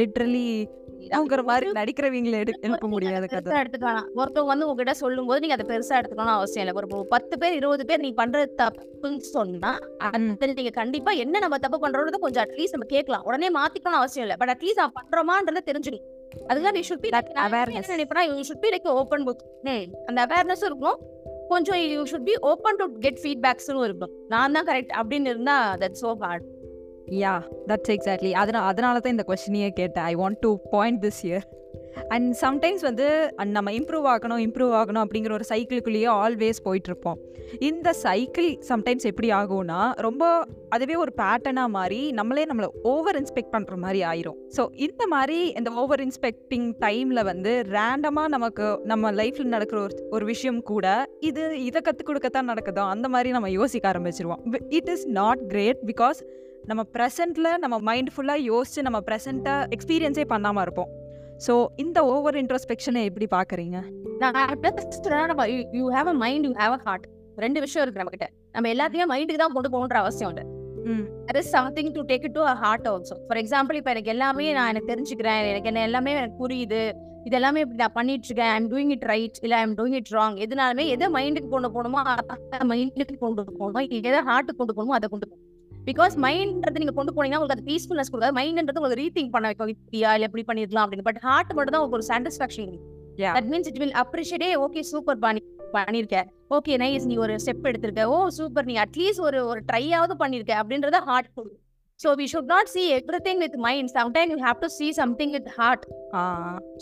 லிட்ரலி 0.00 0.66
அவங்கிற 1.00 1.42
மாதிரி 1.44 1.70
நடிக்கிறவங்களை 1.70 2.48
எழுப்ப 2.60 2.88
முடியாத 2.88 3.26
கதை. 3.26 3.60
எடுத்துக்கலாம். 3.60 4.06
ஒருத்தவங்க 4.16 4.52
வந்து 4.52 4.68
உங்ககிட்ட 4.68 4.94
சொல்லும் 4.94 5.26
போது 5.26 5.40
நீங்க 5.40 5.56
அதை 5.58 5.66
பெருசா 5.70 5.94
எடுத்துக்கணும் 6.00 6.34
அவசியம் 6.38 6.66
இல்லை. 6.66 6.86
ஒரு 6.92 7.06
பத்து 7.06 7.38
பேர் 7.38 7.52
இருபது 7.52 7.86
பேர் 7.86 8.00
நீ 8.00 8.14
பண்றது 8.16 8.46
தப்புன்னு 8.62 9.16
சொன்னா 9.16 9.78
அதுல 9.98 10.52
நீங்க 10.52 10.70
கண்டிப்பா 10.70 11.12
என்ன 11.12 11.38
நம்ம 11.38 11.58
தப்பு 11.58 11.80
பண்றோம்னு 11.86 12.24
கொஞ்சம் 12.26 12.44
அட்லீஸ்ட் 12.44 12.76
நம்ம 12.76 12.86
கேட்கலாம். 12.86 13.24
உடனே 13.24 13.48
மாத்திக்கணும் 13.48 14.00
அவசியம் 14.00 14.28
இல்லை. 14.28 14.36
பட் 14.38 14.52
அட்லீஸ்ட் 14.56 14.82
நான் 14.82 14.96
பண்றோமான்றத 14.98 15.58
தெரிஞ்சுக்கணும். 15.70 16.06
அதுதான் 16.46 16.72
நீ 16.72 16.80
ஷுட் 16.88 17.02
பி 17.04 17.08
awareness. 17.08 17.88
நினைப்பா 17.92 18.20
you 18.20 18.40
should 18.48 18.60
be 18.60 18.68
like 18.68 18.88
open 18.88 19.26
book 19.26 19.94
அந்த 20.06 20.26
அவேர்னஸ் 20.26 20.64
இருக்கும் 20.64 20.98
கொஞ்சம் 21.48 21.78
you 21.78 22.02
should 22.02 22.22
be 22.22 22.34
open 22.40 22.76
to 22.76 22.86
get 22.98 23.18
ஃபீட்பேக்ஸும் 23.22 23.84
இருக்கும் 23.84 24.10
நான் 24.28 24.52
தான் 24.52 24.64
கரெக்ட் 24.64 24.94
அப்படின்னு 25.00 25.28
இருந்தா 25.32 25.74
that's 25.74 26.02
so 26.02 26.16
hard 26.18 26.42
yeah 27.22 27.34
that's 27.70 27.92
exactly 27.96 28.32
அதனால் 28.42 28.68
அதனால 28.70 28.98
தான் 28.98 29.14
இந்த 29.16 29.26
கொஷினையே 29.28 29.70
கேட்டேன். 29.80 30.06
I 30.12 30.16
want 30.22 30.42
to 30.46 30.52
point 30.74 31.00
this 31.06 31.22
year 31.28 31.46
and 32.14 32.28
sometimes 32.42 32.82
வந்து 32.86 33.06
நம்ம 33.56 33.70
இம்ப்ரூவ் 33.78 34.06
ஆகணும் 34.14 34.40
இம்ப்ரூவ் 34.46 34.72
ஆகணும் 34.80 35.04
அப்படிங்கிற 35.04 35.32
ஒரு 35.38 35.46
சைக்கிளுக்குள்ளேயே 35.50 36.10
ஆல்வேஸ் 36.24 36.58
போயிட்டுருப்போம். 36.66 37.18
இந்த 37.68 37.88
சைக்கிள் 38.04 38.48
சம்டைம்ஸ் 38.70 39.06
எப்படி 39.10 39.28
ஆகும்னா 39.38 39.80
ரொம்ப 40.06 40.24
அதுவே 40.74 40.94
ஒரு 41.02 41.12
பேட்டர்னாக 41.20 41.74
மாறி 41.76 42.00
நம்மளே 42.18 42.44
நம்மளை 42.50 42.68
ஓவர் 42.92 43.18
இன்ஸ்பெக்ட் 43.20 43.52
பண்ணுற 43.54 43.76
மாதிரி 43.84 44.00
ஆயிரும். 44.10 44.38
ஸோ 44.56 44.62
இந்த 44.86 45.02
மாதிரி 45.14 45.38
இந்த 45.58 45.70
ஓவர் 45.82 46.02
இன்ஸ்பெக்டிங் 46.06 46.68
டைமில் 46.84 47.26
வந்து 47.30 47.52
ரேண்டமாக 47.76 48.34
நமக்கு 48.36 48.66
நம்ம 48.92 49.12
லைஃப்பில் 49.20 49.54
நடக்கிற 49.56 49.80
ஒரு 49.80 49.96
ஒரு 50.10 50.26
விஷயம் 50.32 50.62
கூட 50.72 50.86
இது 51.20 51.44
இதை 51.68 51.80
கற்றுக் 51.80 52.10
கொடுக்கத்தான் 52.10 52.50
நடக்குதோ 52.52 52.84
அந்த 52.94 53.08
மாதிரி 53.08 53.30
நம்ம 53.36 53.50
யோசிக்க 53.60 53.92
ஆரம்பிச்சிருவோம். 53.92 54.42
It 54.80 54.90
is 54.96 55.06
not 55.20 55.44
great 55.54 55.82
because 55.92 56.20
நம்ம 56.70 56.82
ப்ரெசென்ட்டில் 56.94 57.50
நம்ம 57.62 57.76
மைண்ட் 57.88 58.10
ஃபுல்லாக 58.14 58.40
யோசிச்சு 58.50 58.80
நம்ம 58.86 58.98
ப்ரெசென்ட்டை 59.08 59.54
எக்ஸ்பீரியன்ஸே 59.74 60.24
பண்ணாமல் 60.32 60.64
இருப்போம். 60.66 60.90
ஸோ 61.46 61.52
இந்த 61.82 61.98
ஓவர் 62.12 62.36
இன்ட்ரோஸ்பெக்ஷனை 62.42 63.02
எப்படி 63.10 63.26
பார்க்குறீங்க 63.34 63.78
நான் 64.22 64.34
you 65.80 65.84
have 65.96 66.08
a 66.12 66.16
mind 66.24 66.44
you 66.44 66.52
have 66.60 66.74
a 66.78 66.80
heart 66.86 67.06
ரெண்டு 67.44 67.60
விஷயம் 67.64 67.84
இருக்கு 67.86 68.02
நம்ம 68.02 68.14
கிட்ட 68.14 68.28
நம்ம 68.56 68.70
எல்லாத்தையும் 68.74 69.10
மைண்டுக்கு 69.14 69.42
தான் 69.44 69.56
கொண்டு 69.56 69.70
போகணுன்ற 69.74 69.98
அவசியம் 70.04 70.32
இல்லை 70.34 70.44
something 71.54 71.88
to 71.94 72.02
take 72.10 72.24
it 72.26 72.32
to 72.34 72.42
a 72.50 72.54
heart 72.62 72.84
also. 72.90 73.14
For 73.26 73.38
example 73.42 73.78
இப்போ 73.80 73.90
எனக்கு 73.94 74.12
எல்லாமே 74.14 74.44
நான் 74.58 74.70
எனக்கு 74.72 74.90
தெரிஞ்சுக்கிறேன். 74.92 75.40
எனக்கு 75.52 75.70
என்ன 75.70 75.82
எல்லாமே 75.88 76.12
எனக்கு 76.20 76.38
புரியுது. 76.42 76.80
இது 77.26 77.34
எல்லாமே 77.38 77.60
இப்படி 77.64 77.80
நான் 77.82 77.96
பண்ணிட்டு 77.98 78.28
இருக்கேன் 78.28 78.52
ஐம் 78.56 78.68
டூயிங் 78.72 78.92
இட் 78.96 79.06
ரைட் 79.12 79.38
இல்ல 79.46 79.56
ஐம் 79.62 79.74
டூயிங் 79.78 79.96
இட் 80.00 80.10
ராங் 80.10 80.36
எதுனாலுமே 80.44 80.84
எதை 80.94 81.06
மைண்டுக்கு 81.16 81.48
கொண்டு 81.54 81.70
போகணுமோ 81.74 82.00
மைண்டுக்கு 82.72 83.18
கொண்டு 83.24 83.44
போகணும். 83.58 83.90
எதை 83.98 84.20
ஹார்ட்டுக்கு 84.30 84.60
கொண்டு 84.60 84.76
போகணுமோ 84.78 84.96
அதை 84.98 85.08
கொண்டு 85.14 85.28
போகணும். 85.32 85.54
பிகாஸ் 85.90 86.14
மைண்ட்ன்றது 86.26 86.82
நீங்க 86.82 86.94
கொண்டு 86.98 87.14
போனீங்கன்னா 87.16 87.40
உங்களுக்கு 87.40 87.58
அது 87.58 87.68
பீஸ்ஃபுல்னஸ் 87.70 88.12
கொடுக்காது. 88.12 88.36
மைண்ட்ன்றது 88.40 88.80
உங்களுக்கு 88.80 89.02
ரீதிங்க் 89.04 89.34
பண்ண 89.34 89.46
வைக்கும். 89.50 89.72
இப்படியா 89.74 90.12
இல்ல 90.16 90.28
எப்படி 90.28 90.44
பண்ணிருக்கலாம் 90.50 90.86
அப்படின்னு. 90.86 91.08
பட் 91.10 91.22
ஹார்ட் 91.28 91.52
மட்டும் 91.58 91.76
தான் 91.76 91.86
உங்களுக்கு 91.86 92.94
Yeah. 93.18 93.34
That 93.36 93.50
means 93.50 93.68
it 93.70 93.78
will 93.82 93.94
appreciate 94.00 94.46
okay 94.64 94.80
super 94.92 95.20
பண்ணி 95.22 95.40
பண்ணிருக்க. 95.76 96.16
ஓகே 96.56 96.72
நைஸ் 96.82 97.06
நீ 97.10 97.14
ஒரு 97.26 97.34
ஸ்டெப் 97.44 97.68
எடுத்திருக்க. 97.70 98.02
ஓ 98.14 98.16
சூப்பர் 98.38 98.66
நீ 98.70 98.74
அட்லீஸ்ட் 98.82 99.22
ஒரு 99.28 99.38
ஒரு 99.52 99.60
ட்ரையாவது 99.70 100.14
பண்ணிருக்க. 100.22 100.52
அப்படின்றத 100.62 100.98
ஹார்ட் 101.08 101.30
கொடுக்கும். 101.36 101.62
So 102.00 102.08
we 102.20 102.24
should 102.32 102.50
not 102.54 102.70
see 102.74 102.82
everything 103.26 103.40
with 103.44 103.56
mind 103.66 103.90
sometime 103.98 104.30
you 104.32 104.38
have 104.46 104.58
to 104.64 104.68
see 104.78 104.86
something 104.92 105.32
with 105.36 105.48
heart 105.58 105.84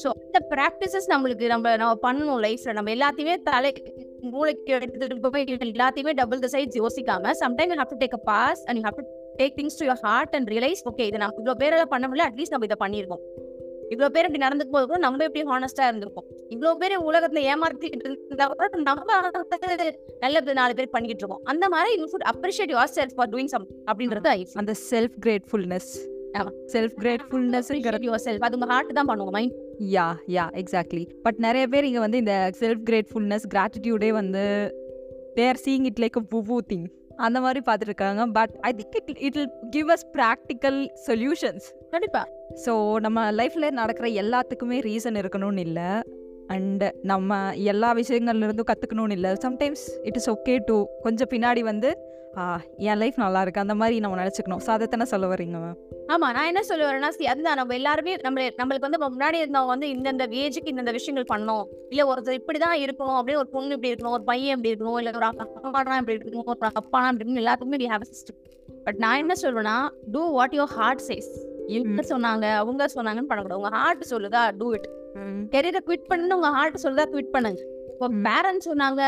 so 0.03 0.09
அந்த 0.25 0.41
ப்ராக்டிசஸ் 0.55 1.07
நம்மளுக்கு 1.13 1.53
நம்ம 1.53 1.77
நம்ம 1.77 1.95
பண்ணணும் 2.07 2.41
லைஃப்ல 2.47 2.73
நம்ம 2.73 2.91
எல்லாத்தையுமே 2.97 3.37
தலை 3.43 3.73
மூளைக்கு 4.31 4.73
எடுத்துட்டு 4.73 5.31
போய் 5.31 5.45
எல்லாத்தையுமே 5.45 6.13
டபுள் 6.13 6.39
த 6.39 6.49
சைட்ஸ் 6.53 6.79
யோசிக்காம 6.83 7.35
sometime 7.41 7.73
you 7.73 7.79
have 7.83 7.93
to 7.95 8.01
take 8.05 8.17
a 8.19 8.23
pause 8.25 8.63
and 8.67 8.79
you 8.79 8.85
have 8.89 8.99
to 9.01 9.07
take 9.41 9.57
things 9.59 9.79
to 9.79 9.87
your 9.87 10.03
heart 10.03 10.35
and 10.37 10.51
realise 10.51 10.83
okay 10.91 11.07
இதை 11.11 11.19
நான் 11.19 11.35
இவ்வளோ 11.39 11.57
பேரெல்லாம் 11.63 11.93
பண்ண 11.95 12.09
முடியல 12.09 12.27
அட்லீஸ்ட் 12.31 12.55
நம்ம 12.57 12.69
இதை 12.71 12.79
பண்ணியிருக்கோம். 12.85 13.25
இவ்வளோ 13.93 14.09
பேர் 14.09 14.27
இப்படி 14.27 14.39
நடந்து 14.39 14.69
போது 14.69 14.87
கூட 14.87 14.99
நம்ம 14.99 15.25
எப்படி 15.25 15.43
ஹானஸ்டா 15.49 15.85
இருந்திருக்கோம் 15.89 16.29
இவ்வளோ 16.49 16.75
பேர் 16.75 16.95
உலகத்துல 17.01 17.41
ஏமாத்திட்டு 17.51 18.25
இருந்தா 18.29 18.47
கூட 18.47 18.69
நம்ம 18.69 19.05
நல்ல 20.21 20.53
நாலு 20.53 20.75
பேர் 20.75 20.91
பண்ணிக்கிட்டு 20.91 21.23
இருக்கோம். 21.25 21.43
அந்த 21.45 21.69
மாதிரி 21.69 22.01
you 22.01 22.07
should 22.13 22.27
appreciate 22.33 22.73
yourself 22.95 23.15
for 23.15 23.29
doing 23.29 23.53
some 23.55 23.67
அப்படின்றது 23.93 24.27
ஐ 24.27 24.49
அந்த 24.55 24.75
செல்ஃப் 24.91 25.17
கிரேட்ஃபுல்னஸ் 25.27 25.93
செல்ஃப் 26.73 26.95
கிரேட்ஃபுல்னஸ்ங்கிற 27.01 27.99
யுவர் 28.03 28.19
செல்ஃப் 28.19 28.43
அது 28.43 28.57
உங்க 28.57 28.67
ஹார்ட் 28.67 28.93
தான் 28.93 29.09
பண்ணுவோம் 29.09 29.33
mind 29.33 29.55
yeah 29.93 30.07
yeah 30.29 30.47
exactly 30.55 31.05
but 31.23 31.39
நிறைய 31.39 31.67
பேர் 31.67 31.85
இங்கே 31.85 31.99
வந்து 31.99 32.19
இந்த 32.19 32.51
செல்ஃப் 32.61 32.83
கிரேட்ஃபுல்னஸ் 32.91 33.47
கிராட்டிடியூடே 33.55 34.13
வந்து 34.13 34.45
தேர் 35.37 35.61
சீயிங் 35.65 35.85
இட் 35.85 35.99
லைக் 35.99 36.19
புவு 36.29 36.63
திங் 36.63 36.87
அந்த 37.19 37.41
மாதிரி 37.41 37.61
பார்த்துருக்காங்க 37.61 38.33
but 38.33 38.53
I 38.61 38.71
think 38.73 38.97
it 39.11 39.21
it 39.21 39.37
will 39.37 39.51
give 39.71 39.91
us 39.91 40.07
practical 40.15 40.79
solutions 41.07 41.67
கண்டிப்பா. 41.91 42.23
ஸோ 42.65 42.73
நம்ம 42.99 43.31
லைஃப்பில் 43.33 43.71
நடக்கிற 43.73 44.09
எல்லாத்துக்குமே 44.23 44.79
ரீசன் 44.81 45.21
இருக்கணும்னு 45.23 45.59
இல்லை. 45.59 45.89
அண்ட் 46.51 46.83
நம்ம 47.03 47.53
எல்லா 47.65 47.93
விஷயங்கள்ல 47.93 48.45
இருந்தும் 48.45 48.71
கற்றுக்கணும்னு 48.71 49.13
இல்லை. 49.13 49.31
Sometimes 49.45 49.85
it 50.03 50.17
is 50.17 50.31
okay 50.31 50.65
to 50.67 50.77
கொஞ்சம் 51.03 51.29
பின்னாடி 51.29 51.61
வந்து 51.63 51.91
ஆ, 52.37 52.45
என் 52.79 52.99
லைஃப் 52.99 53.17
நல்லா 53.17 53.43
இருக்கு. 53.43 53.61
அந்த 53.61 53.75
மாதிரி 53.75 54.01
நம்ம 54.01 54.17
நினச்சிக்கணும். 54.23 54.63
ஸோ 54.67 54.71
அதை 54.71 54.87
தானே 54.87 55.05
சொல்ல 55.05 55.27
வரீங்க 55.27 55.59
மேம் 55.59 55.77
ஆமா 56.07 56.29
நான் 56.37 56.47
என்ன 56.47 56.63
சொல்ல 56.63 56.85
வரேன்னா 56.91 57.11
see, 57.19 57.25
அதுதான். 57.25 57.57
நம்ம 57.57 57.75
எல்லாருமே 57.75 58.17
நம்ம 58.17 58.41
நம்மளுக்கு 58.41 58.87
வந்து 58.87 59.01
முன்னாடி 59.07 59.39
இருந்தவங்க 59.43 59.67
வந்து 59.67 59.87
இந்தந்த 59.87 60.27
ஏஜுக்கு 60.31 60.71
இந்தந்த 60.73 60.91
விஷயங்கள் 60.91 61.39
பண்ணோம் 61.39 61.65
இல்ல 61.89 62.15
ஒருத்தர் 62.15 62.39
இப்படிதான் 62.39 62.77
இருக்கணும் 62.81 63.15
அப்படியே 63.15 63.37
ஒரு 63.37 63.49
பொண்ணு 63.49 63.75
இப்படி 63.75 63.93
இருக்கணும் 63.93 64.11
ஒரு 64.11 64.25
பையன் 64.25 64.57
இப்படி 64.57 64.73
இருக்கணும் 64.75 64.99
இல்ல 64.99 65.11
ஒரு 65.17 65.27
அப்பானா 65.27 65.99
இப்படி 65.99 66.17
இருக்கணும் 66.17 66.45
ஒரு 66.45 66.59
அப்பானா 66.81 67.13
இப்படி 67.13 67.33
இருக்கணும் 67.33 67.43
எல்லாத்துக்குமே 67.45 67.93
have 67.93 68.05
a 68.07 68.11
system. 68.13 68.37
பட் 68.85 68.97
நான் 68.97 69.17
என்ன 69.17 69.35
சொல்வேன்னா 69.41 69.89
do 70.13 70.33
what 70.33 70.53
your 70.53 70.75
heart 70.79 71.03
says 71.07 71.33
இவங்க 71.67 72.03
சொன்னாங்க 72.03 72.55
அவங்க 72.55 72.85
சொன்னாங்கன்னு 72.95 73.29
பண்ணக்கூடாது 73.31 73.57
உங்க 73.57 73.69
ஹார்ட் 73.69 74.05
சொல்லுதா 74.11 74.57
டூ 74.57 74.73
இட் 74.73 74.89
கெரியரை 75.51 75.81
குவிட் 75.87 76.05
பண்ணு 76.05 76.35
உங்க 76.35 76.51
ஹார்ட் 76.51 76.81
சொல்லுதா 76.83 77.05
குவிட் 77.13 77.31
பண்ணுங்க. 77.31 77.61
இப்போ. 77.93 78.09
பேரண்ட்ஸ் 78.09 78.69
சொன்னாங்க 78.71 79.03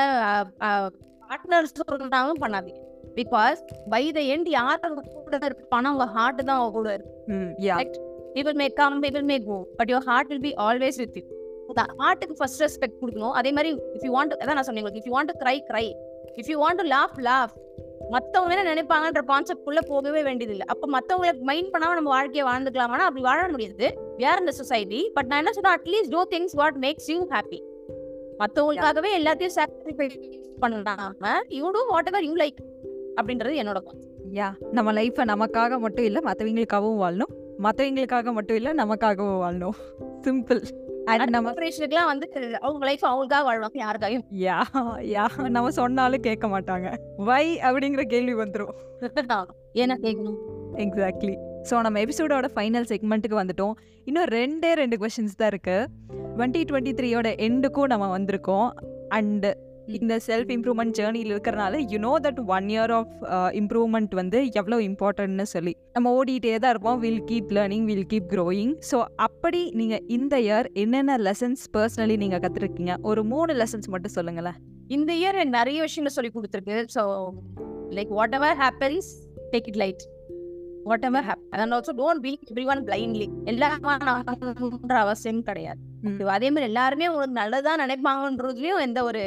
பார்ட்னர்ஸ் 1.29 1.77
சொன்னாங்க 1.91 2.33
பண்ணாதீங்க. 2.41 2.85
பிகாஸ் 3.19 3.61
பை 3.95 4.03
த 4.19 4.21
எண்ட் 4.35 4.49
யார் 4.59 4.81
அவங்க 4.87 5.03
கூட 5.15 5.39
இருப்பானா 5.49 5.93
உங்க 5.97 6.07
ஹார்ட் 6.17 6.43
தான் 6.49 6.59
அவங்க 6.59 6.75
கூட 6.79 6.91
இருக்கு. 6.97 7.15
ம் 7.35 7.53
yeah 7.69 7.79
it 8.39 8.45
will 8.47 8.59
may 8.63 8.71
come 8.81 8.97
it 9.09 9.15
will 9.19 9.29
may 9.33 9.41
go 9.51 9.59
but 9.79 9.89
your 9.93 10.01
heart 10.09 10.27
will 10.33 10.45
be 10.49 10.55
always 10.65 10.97
with 11.03 11.15
you. 11.19 11.27
The 11.79 11.85
ஹார்ட்டுக்கு 12.01 12.35
ஃபர்ஸ்ட் 12.41 12.61
ரெஸ்பெக்ட் 12.65 12.99
கொடுக்கணும். 13.03 13.37
அதே 13.39 13.51
மாதிரி 13.57 13.71
இஃப் 13.97 14.05
யூ 14.09 14.11
வாண்ட் 14.17 14.35
அதான் 14.41 14.59
நான் 14.59 14.69
சொன்னேன் 14.69 14.99
if 15.01 15.09
you 15.11 15.15
want 15.19 15.33
cry 15.45 15.57
cry 15.71 15.87
if 16.41 16.51
you 16.53 16.57
want 16.65 16.83
laugh 16.95 17.17
laugh 17.29 17.55
மத்தவங்க 18.15 18.53
என்ன 18.55 18.65
நினைப்பாங்கன்ற 18.73 19.23
concept 19.31 19.65
குள்ள 19.67 19.81
போகவே 19.91 20.21
வேண்டியதில்லை. 20.27 20.67
அப்ப 20.73 20.91
மத்தவங்களுக்கு 20.97 21.47
மைண்ட் 21.51 21.71
பண்ணாம 21.75 21.97
நம்ம 21.99 22.11
வாழ்க்கையை 22.17 22.45
வாழ்ந்துக்கலாமானா 22.51 23.07
அப்படி 23.09 23.25
வாழ 23.29 23.47
முடியாது. 23.55 23.87
வேர் 24.23 24.43
இந்த 24.43 24.53
சொசைட்டி 24.61 25.01
பட் 25.17 25.29
நான் 25.31 25.43
என்ன 25.43 25.55
சொல்றேன் 25.57 25.77
at least 25.79 26.13
do 26.17 26.23
things 26.35 26.55
what 26.61 26.79
makes 26.85 27.09
you 27.15 27.19
happy 27.35 27.61
மத்தவங்களுக்காகவே 28.43 29.11
எல்லாத்தையும் 29.21 29.57
சாக்ரிஃபைஸ் 29.59 30.17
பண்ணாம 30.63 31.33
you 31.59 31.71
do 31.77 31.83
whatever 32.13 32.27
you 32.29 32.35
like 32.45 32.61
அப்படின்றது 33.21 33.55
என்னோட. 33.63 33.81
யா 34.33 34.49
நம்ம 34.73 34.93
லைஃப்பை 34.93 35.25
நமக்காக 35.25 35.79
மட்டும் 35.79 36.05
இல்லை 36.05 36.23
மற்றவங்களுக்காகவும் 36.25 37.01
வாழணும். 37.03 37.33
மற்றவங்களுக்காக 37.63 38.33
மட்டும் 38.33 38.57
இல்லை 38.57 38.73
நமக்காகவும் 38.73 39.41
வாழணும். 39.45 39.79
சிம்பிள் 40.27 40.61
ஆப்ரேஷனுக்குலாம் 41.11 42.05
வந்து 42.05 42.27
அவங்க 42.61 42.85
லைஃப் 42.85 43.05
அவங்களுக்காக 43.05 43.45
வாழ்வாங்க 43.49 43.79
யாருக்காகவும் 43.85 44.25
யா 44.47 44.59
யா 45.15 45.49
நம்ம 45.49 45.71
சொன்னாலும் 45.71 46.21
கேட்க 46.21 46.47
மாட்டாங்க. 46.47 46.95
வை 47.17 47.59
அப்படிங்கிற 47.59 48.03
கேள்வி 48.03 48.35
வந்துடும் 48.35 48.73
ஏன்னா 49.75 49.97
கேட்கணும்? 50.07 50.39
எக்ஸாக்ட்லி 50.77 51.35
ஸோ 51.71 51.81
நம்ம 51.81 52.01
எபிசோடோட 52.01 52.47
ஃபைனல் 52.55 52.89
செக்மெண்ட்டுக்கு 52.91 53.39
வந்துட்டோம். 53.43 53.73
இன்னும் 54.05 54.25
ரெண்டே 54.25 54.73
ரெண்டு 54.73 54.97
கொஷின்ஸ் 54.97 55.35
தான் 55.37 55.49
இருக்கு. 55.49 55.87
டுவெண்ட்டி 56.37 56.61
டுவெண்ட்டி 56.69 56.93
த்ரீயோட 56.99 57.29
எண்டுக்கும் 57.47 57.91
நம்ம 57.93 58.19
வந்திருக்கோம். 58.19 58.69
அண்டு 59.09 59.51
இந்த 59.99 60.15
செல்ஃப் 60.27 60.51
இம்ப்ரூவ்மெண்ட் 60.55 60.95
ஜேர்னியில் 60.99 61.33
இருக்கிறனால 61.35 61.81
you 61.93 61.99
know 62.07 62.13
that 62.25 62.41
one 62.57 62.69
year 62.75 62.93
of 62.99 63.13
improvement 63.61 64.15
வந்து 64.21 64.39
எவ்வளோ 64.61 64.79
இம்பார்ட்டன்ட்னு 64.89 65.47
சொல்லி. 65.55 65.75
நம்ம 65.97 66.13
ஓடிட்டே 66.19 66.55
தான் 66.65 66.73
இருப்போம். 66.75 66.99
Will 67.05 67.23
keep 67.31 67.53
learning 67.59 67.87
will 67.91 68.09
keep 68.13 68.29
growing 68.35 68.75
so 68.91 68.99
அப்படி 69.27 69.63
நீங்கள் 69.81 70.03
இந்த 70.17 70.41
இயர் 70.47 70.69
என்னென்ன 70.85 71.19
லெசன்ஸ் 71.29 71.65
பர்சனலி 71.77 72.17
நீங்கள் 72.25 72.43
கற்றுருக்கீங்க 72.47 72.97
ஒரு 73.11 73.25
மூணு 73.35 73.55
லெசன்ஸ் 73.63 73.91
மட்டும் 73.95 74.17
சொல்லுங்களேன். 74.19 74.59
இந்த 74.97 75.13
இயர் 75.21 75.39
நிறைய 75.59 75.79
விஷயங்கள் 75.87 76.17
சொல்லி 76.19 76.33
கொடுத்துருக்கு. 76.35 76.77
So 76.97 77.03
like 77.99 78.13
whatever 78.41 78.59
happens 78.65 79.11
take 79.55 79.69
it 79.73 79.81
light 79.85 80.05
whatever 81.09 81.27
happen 81.29 81.61
and 81.63 81.75
also 81.77 81.93
don't 82.01 82.23
believe 82.25 82.43
everyone 82.73 82.83
blindly 82.89 83.27
எல்லாருன்ற 83.53 84.97
அவசியம் 85.05 85.47
கிடையாது. 85.49 85.81
Okay, 86.09 86.25
அதே 86.35 86.49
மாதிரி 86.51 86.67
எல்லாருமே 86.71 87.07
உங்களுக்கு 87.11 87.39
நல்லதா 87.41 87.73
நினைப்பாங்கன்றதுலயும் 87.83 88.83
எந்த 88.87 89.01
ஒரு 89.09 89.23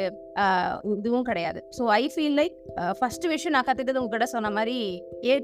இதுவும் 0.98 1.26
கிடையாது. 1.28 1.60
So 1.76 1.82
I 2.00 2.02
feel 2.14 2.36
like 2.40 2.56
first 2.98 3.26
விஷயம் 3.32 3.54
நான் 3.56 3.66
கத்துக்கிட்டது 3.68 4.00
உங்ககிட்ட 4.02 4.28
சொன்ன 4.34 4.50
மாதிரி 4.58 4.76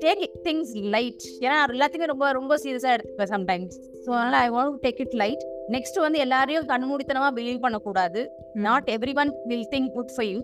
டேக் 0.05 0.23
திங்ஸ் 0.47 0.73
லைட் 0.95 1.25
ஏன்னா 1.45 1.57
எல்லாத்தையுமே 1.77 2.11
ரொம்ப 2.13 2.33
ரொம்ப 2.39 2.59
சீரியஸா 2.65 2.93
எடுத்துப்பேன் 2.97 3.33
சம்டைம்ஸ் 3.35 3.77
ஸோ 4.05 4.11
அதனால 4.17 4.37
I 4.47 4.51
want 4.57 4.79
take 4.87 5.03
it 5.05 5.17
light 5.23 5.45
next 5.77 5.99
வந்து 6.07 6.19
எல்லாரையும் 6.25 6.69
கண்மூடித்தனமா 6.73 7.29
பிலீவ் 7.39 7.65
பண்ணக்கூடாது. 7.65 8.21
Not 8.67 8.89
everyone 9.23 9.33
will 9.53 9.69
think 9.75 9.91
good 9.97 10.13
for 10.17 10.29
you 10.33 10.39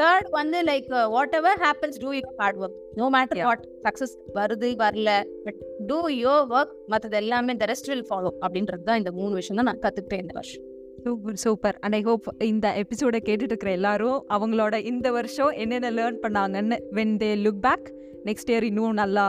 third 0.00 0.28
வந்து 0.30 0.58
like 0.62 0.88
whatever 1.40 1.60
happens 1.66 1.98
do 2.04 2.10
your 2.18 2.32
hard 2.36 2.58
work 2.62 2.78
no 2.94 3.06
matter. 3.16 3.42
What 3.48 3.66
success 3.86 4.14
வருது 4.34 4.70
வரல 4.84 5.10
பட் 5.44 5.60
டூ 5.86 6.00
யோர் 6.24 6.46
ஒர்க் 6.56 6.74
மற்றது 6.86 7.16
எல்லாமே 7.16 7.56
த 7.62 7.68
ரெஸ்ட் 7.72 7.90
வில் 7.92 8.06
ஃபாலோ 8.10 8.32
அப்படின்றது 8.46 8.82
தான் 8.82 9.00
இந்த 9.02 9.12
மூணு 9.20 9.32
விஷயம் 9.34 9.60
தான் 9.60 9.70
நான் 9.70 9.84
கத்துக்கிட்டேன் 9.86 10.24
இந்த 10.24 10.36
வருஷம். 10.40 10.64
Super 11.04 11.36
super 11.42 11.76
and 11.80 11.94
I 11.94 12.02
hope 12.02 12.24
இந்த 12.52 12.68
எபிசோடை 12.82 13.18
கேட்டுட்டு 13.26 13.52
இருக்கிற 13.52 13.72
எல்லாரும் 13.72 14.18
அவங்களோட 14.36 14.74
இந்த 14.92 15.10
வருஷம் 15.10 15.52
என்னென்ன 15.62 15.90
லேர்ன் 15.90 16.18
பண்ணாங்கன்னு 16.24 16.78
when 16.98 17.14
they 17.22 17.30
look 17.44 17.62
back 17.66 17.86
next 18.26 18.50
year 18.52 18.66
இன்னும் 18.68 18.96
நல்லா 19.00 19.24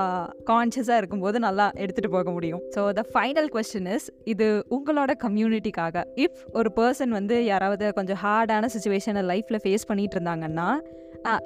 கான்ஷியஸாக 0.49 0.99
இருக்கும்போது 1.01 1.39
நல்லா 1.39 1.65
எடுத்துகிட்டு 1.83 2.11
போக 2.17 2.31
முடியும். 2.31 2.61
So 2.75 2.81
the 2.99 3.03
final 3.13 3.49
question 3.55 3.89
is 3.95 4.07
இது 4.23 4.47
உங்களோட 4.77 5.11
கம்யூனிட்டிக்காக 5.25 6.03
இஃப் 6.25 6.39
ஒரு 6.53 6.71
பர்சன் 6.75 7.13
வந்து 7.19 7.45
யாராவது 7.45 7.87
கொஞ்சம் 7.99 8.21
ஹார்டான 8.23 8.69
சுச்சுவேஷனை 8.75 9.23
லைஃப்பில் 9.33 9.61
ஃபேஸ் 9.65 9.87
பண்ணிட்டு 9.91 10.17
இருந்தாங்கன்னா 10.17 10.69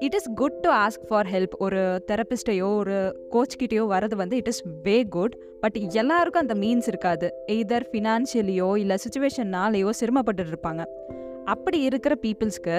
it 0.05 0.15
is 0.17 0.29
good 0.39 0.57
to 0.63 0.69
ask 0.69 1.05
for 1.09 1.29
help 1.33 1.55
ஒரு 1.65 1.81
தெரபிஸ்டையோ 2.11 2.67
ஒரு 2.81 2.97
கோச்கிட்டயோ 3.35 3.85
வரது 3.93 4.15
வந்து 4.15 4.35
it 4.35 4.51
is 4.51 4.63
way 4.83 4.97
good 5.15 5.35
but 5.61 5.77
எல்லாருக்கும் 6.01 6.43
அந்த 6.45 6.55
மீன்ஸ் 6.63 6.89
இருக்காது. 6.91 7.29
எய்தர் 7.47 7.85
ஃபினான்ஷியலியோ 7.91 8.69
இல்லை 8.77 8.97
சுச்சுவேஷன்னாலேயோ 9.05 9.89
சிரமப்பட்டு 10.01 10.43
இருப்பாங்க. 10.43 10.83
அப்படி 11.45 11.81
இருக்கிற 11.81 12.15
பீப்புள்ஸ்க்கு 12.21 12.75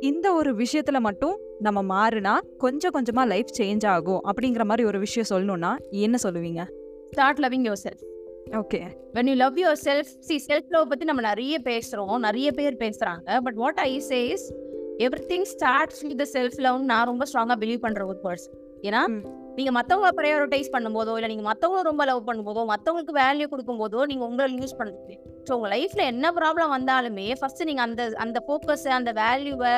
இந்த 0.00 0.32
ஒரு 0.32 0.56
விஷயத்துல 0.56 0.98
மட்டும் 0.98 1.38
நம்ம 1.58 1.82
மாறுனா 1.82 2.38
கொஞ்சம் 2.58 2.92
கொஞ்சமா 2.94 3.26
லைஃப் 3.26 3.46
சேஞ்ச் 3.58 3.86
ஆகும் 3.86 4.20
அப்படிங்கிற 4.24 4.64
மாதிரி 4.64 4.86
ஒரு 4.86 4.98
விஷயம் 4.98 5.30
சொல்லணும்னா 5.30 5.76
என்ன 5.90 6.16
சொல்லுவீங்க? 6.22 6.66
Start 7.04 7.38
loving 7.38 7.72
yourself 7.82 8.02
okay 8.50 8.80
when 9.14 9.26
you 9.26 9.34
love 9.34 9.56
yourself 9.84 10.10
see 10.20 10.44
self 10.48 10.68
love 10.68 10.88
பத்தி 10.88 11.04
நம்ம 11.04 11.20
நிறைய 11.20 11.58
பேசுறோம் 11.64 12.18
நிறைய 12.18 12.52
பேர் 12.52 12.76
பேசுறாங்க. 12.76 13.40
But 13.40 13.54
what 13.54 13.78
I 13.78 14.02
says 14.08 14.52
everything 15.28 15.42
starts 15.42 16.02
with 16.02 16.28
self 16.32 16.56
love 16.56 16.82
நான் 16.82 17.06
ரொம்ப 17.06 17.24
ஸ்ட்ராங்கா 17.32 17.58
பிலீவ் 17.60 17.78
பண்ற 17.78 18.06
ஒரு 18.06 18.18
பர்சன் 18.24 18.86
ஏன்னா. 18.86 19.26
நீங்க 19.56 19.70
மத்தவங்க 19.70 20.08
ப்ரையாரிட்டைஸ் 20.20 20.72
பண்ணும்போதோ 20.72 21.12
இல்ல 21.16 21.26
நீங்க 21.26 21.42
மத்தவங்க 21.42 21.82
ரொம்ப 21.82 22.04
லவ் 22.04 22.26
பண்ணும்போதோ 22.28 22.62
மத்தவங்களுக்கு 22.64 23.14
வேல்யூ 23.20 23.46
கொடுக்கும்போதோ 23.48 24.00
நீங்க 24.06 24.24
உங்களை 24.24 24.56
யூஸ் 24.58 24.78
பண்ணுறது 24.78 25.14
ஸோ 25.48 25.52
உங்க 25.52 25.68
லைஃப்ல 25.68 26.02
என்ன 26.04 26.32
ப்ராப்ளம் 26.32 26.72
வந்தாலுமே 26.74 27.26
ஃபர்ஸ்ட் 27.38 27.62
நீங்க 27.64 27.82
அந்த 27.82 28.04
அந்த 28.18 28.40
ஃபோக்கஸ் 28.46 28.86
அந்த 28.88 29.12
வேல்யூவை 29.12 29.74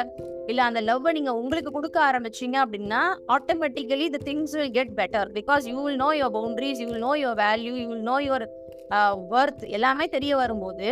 இல்ல 0.46 0.60
அந்த 0.64 0.80
லவ்வை 0.80 1.12
நீங்க 1.12 1.30
உங்களுக்கு 1.34 1.70
கொடுக்க 1.70 1.98
ஆரம்பிச்சீங்க 2.08 2.56
அப்படின்னா 2.64 3.00
automatically 3.28 4.06
the 4.08 4.20
things 4.24 4.54
will 4.54 4.72
get 4.72 4.94
better 4.94 5.30
because 5.32 5.66
you 5.68 5.78
will 5.82 5.96
know 5.96 6.10
your 6.18 6.34
boundaries 6.38 6.80
you 6.80 6.86
will 6.86 7.04
know 7.08 7.12
your 7.22 7.38
value 7.38 7.74
you 7.74 7.86
will 7.88 8.06
know 8.12 8.18
your 8.20 8.46
worth 9.34 9.64
எல்லாமே 9.68 10.06
தெரிய 10.08 10.36
வரும்போது 10.36 10.88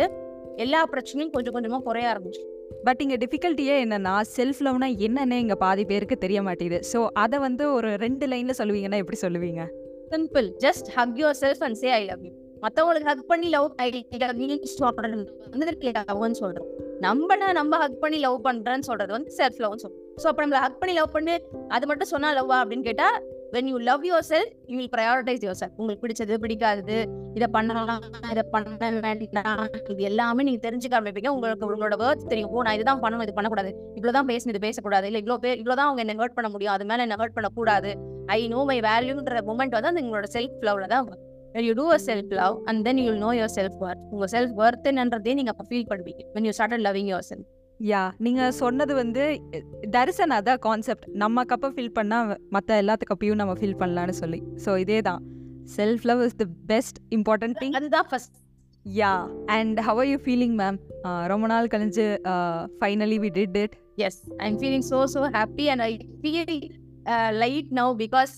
எல்லா 0.55 0.81
பிரச்சனையும் 0.91 1.33
கொஞ்சம் 1.33 1.55
கொஞ்சமா 1.55 1.79
குறைய 1.81 2.11
ஆரம்பிச்சு 2.11 2.43
பட் 2.83 3.01
இங்க 3.01 3.15
டிஃபிகல்ட்டியே 3.15 3.75
என்னென்னா 3.85 4.21
செல்ஃப் 4.35 4.59
லவ்னா 4.59 4.87
என்னன்னு 4.97 5.31
இங்கே 5.31 5.55
பாதி 5.55 5.85
பேருக்கு 5.85 6.17
தெரிய 6.17 6.41
மாட்டேங்குது. 6.41 6.87
ஸோ 6.93 7.07
அதை 7.13 7.39
வந்து 7.39 7.73
ஒரு 7.73 7.95
ரெண்டு 7.95 8.27
லைன்ல 8.27 8.53
சொல்லுவீங்கன்னா 8.57 8.95
எப்படி 8.95 9.17
சொல்லுவீங்க? 9.21 9.63
Simple 10.11 10.51
just 10.59 10.87
hug 10.95 11.17
yourself 11.41 11.59
and 11.59 11.75
say 11.75 11.91
I 11.91 12.05
love 12.05 12.25
you 12.25 12.31
மத்தவங்களுக்கு 12.61 13.05
ஹக் 13.05 13.27
பண்ணி 13.27 13.47
லவ் 13.47 13.71
ஐ 13.75 14.07
லவ்னு 15.81 16.31
சொல்கிறோம் 16.31 16.67
நம்மள 17.01 17.51
நம்ம 17.51 17.77
ஹக் 17.77 17.99
பண்ணி 17.99 18.17
லவ் 18.17 18.45
பண்றேன்னு 18.45 18.79
சொல்றது 18.79 19.11
வந்து 19.11 19.33
செல்ஃப் 19.37 19.61
லவ்னு 19.61 19.75
சொல்கிறோம் 19.75 20.03
ஸோ 20.23 20.27
அப்ப 20.27 20.47
நம்மள 20.47 20.53
ஹக் 20.53 20.79
பண்ணி 20.79 20.95
லவ் 20.95 21.11
பண்ணி 21.11 21.31
அது 21.67 21.87
மட்டும் 21.87 22.07
சொன்னா 22.07 22.29
லவ்வா 22.33 22.67
அப்படின்னு 22.67 22.83
when 23.55 23.67
you 23.71 23.77
love 23.89 24.05
your 24.07 24.25
love 24.31 24.47
you 24.71 24.75
will 24.79 24.91
prioritise 24.95 25.43
your 25.43 25.47
yourself. 25.47 25.73
உங்களுக்கு 25.81 26.03
பிடிச்சது 26.05 26.33
பிடிக்காதது 26.43 26.97
இதை 27.37 27.47
பண்ணலாம் 27.55 28.01
இதை 28.31 28.43
பண்ண 28.53 28.89
வேண்டாம் 29.05 29.61
இது 29.91 30.03
எல்லாமே 30.09 30.43
நீங்க 30.47 30.61
தெரிஞ்சுக்க 30.67 30.97
ஆரம்பிப்பீங்க. 30.97 31.31
உங்களுக்கு 31.35 31.65
உங்களோட 31.67 31.97
வேர்ட்ஸ் 32.03 32.27
தெரியும். 32.31 32.51
ஓ 32.53 32.63
நான் 32.67 32.77
இதுதான் 32.77 33.01
பண்ணணும் 33.03 33.25
இது 33.25 33.35
பண்ணக்கூடாது. 33.37 33.71
இவ்வளவுதான் 33.97 34.27
பேசணும் 34.31 34.53
இது 34.53 34.61
பேசக்கூடாது. 34.67 35.07
இல்ல 35.09 35.19
இவ்வளோ 35.23 35.37
பேர் 35.45 35.57
இவ்வளோதான் 35.61 35.89
அவங்க 35.89 36.03
என்ன 36.05 36.17
ஹர்ட் 36.23 36.37
பண்ண 36.39 36.49
முடியும். 36.55 36.73
அது 36.75 36.85
மேல 36.91 37.05
என்ன 37.07 37.17
ஹர்ட் 37.21 37.37
பண்ணக்கூடாது. 37.37 37.91
ஐ 38.37 38.39
நோ 38.55 38.61
மை 38.71 38.79
வேல்யூன்ற 38.89 39.43
மூமெண்ட் 39.49 39.77
வந்து 39.77 39.91
அந்த 39.91 40.03
உங்களோட 40.07 40.29
செல்ஃப் 40.37 40.65
லவ்ல 40.69 40.87
தான் 40.93 41.05
when 41.55 41.67
you 41.69 41.73
do 41.81 41.87
a 41.97 41.99
self 42.09 42.31
love 42.41 42.55
and 42.69 42.81
then 42.87 42.97
you 42.97 43.05
you 43.07 43.13
will 43.13 43.23
know 43.25 43.33
your 43.41 43.49
உங்க 44.15 44.27
செல்ஃப் 44.35 44.55
ஒர்த் 44.63 44.89
என்னன்றதே 44.91 45.35
நீங்க 45.39 45.53
அப்போ 45.53 45.65
ஃபீல் 45.69 45.87
பண்ணுவீங்க. 45.91 46.23
You 46.49 46.53
started 46.59 46.83
started 46.85 47.11
yourself 47.31 47.47
yeah 47.79 48.01
நீங்க 48.25 48.41
சொன்னது 48.59 48.93
வந்து 48.99 49.23
தரிசன் 49.95 50.33
அதான் 50.35 50.61
கான்செப்ட் 50.65 51.05
நம்ம 51.23 51.43
கப்பை 51.51 51.69
ஃபில் 51.75 51.95
பண்ணா 51.97 52.17
மற்ற 52.55 52.77
எல்லாத்து 52.81 53.05
கப்பையும் 53.09 53.39
நம்ம 53.41 53.53
ஃபில் 53.59 53.79
பண்ணலாம்னு 53.81 54.15
சொல்லி. 54.21 54.39
ஸோ 54.65 54.77
இதே 54.83 54.99
தான். 55.09 55.21
Self 55.77 56.03
love 56.09 56.21
is 56.27 56.37
the 56.41 56.45
best 56.71 56.97
important 57.17 57.57
thing 57.61 57.75
அதுதான் 57.79 58.07
first 58.09 58.35
yeah 58.85 59.11
and 59.57 59.79
how 59.87 59.99
are 60.03 60.09
you 60.11 60.17
feeling 60.25 60.55
ma'am 60.61 60.79
ரொம்ப 61.33 61.45
நாள் 61.53 61.71
கழிஞ்சு 61.73 62.07
finally 62.81 63.19
we 63.25 63.31
did 63.39 63.57
it 63.63 63.75
yes 64.07 64.21
I 64.37 64.47
am 64.51 64.59
feeling 64.63 64.87
so 64.91 64.99
so 65.15 65.23
happy 65.37 65.67
and 65.73 65.85
I 65.89 65.91
feel 66.23 66.55
light 67.43 67.71
now 67.79 67.91
because 68.03 68.35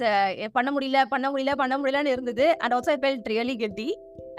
பண்ண 0.56 0.69
முடியல 0.76 1.02
பண்ண 1.13 1.26
முடியல 1.32 1.54
பண்ண 1.63 1.73
முடியலன்னு 1.80 2.13
இருந்தது. 2.15 2.45
And 2.62 2.73
also 2.78 2.91
I 2.95 3.00
felt 3.04 3.30
really 3.34 3.56
கெட்டி 3.63 3.89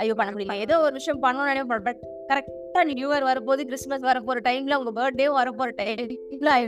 ஐயோ 0.02 0.14
பண்ண 0.18 0.30
முடியல. 0.32 0.56
ஏதோ 0.64 0.80
ஒரு 0.86 0.92
விஷயம் 0.92 1.22
பண்ணணும்னு 1.22 1.52
நினைப்பேன். 1.52 1.84
பட் 1.88 2.00
கரெக்டா 2.30 2.82
நியூ 2.90 3.08
இயர் 3.12 3.28
வரப்போது 3.30 3.64
கிறிஸ்மஸ் 3.70 4.06
வரப்போற 4.10 4.40
டைம்ல 4.48 4.78
உங்க 4.80 4.92
பர்த்டே 5.00 5.28
வரப்போற 5.40 5.70
டைம்ல 5.82 6.50
ஐ 6.58 6.62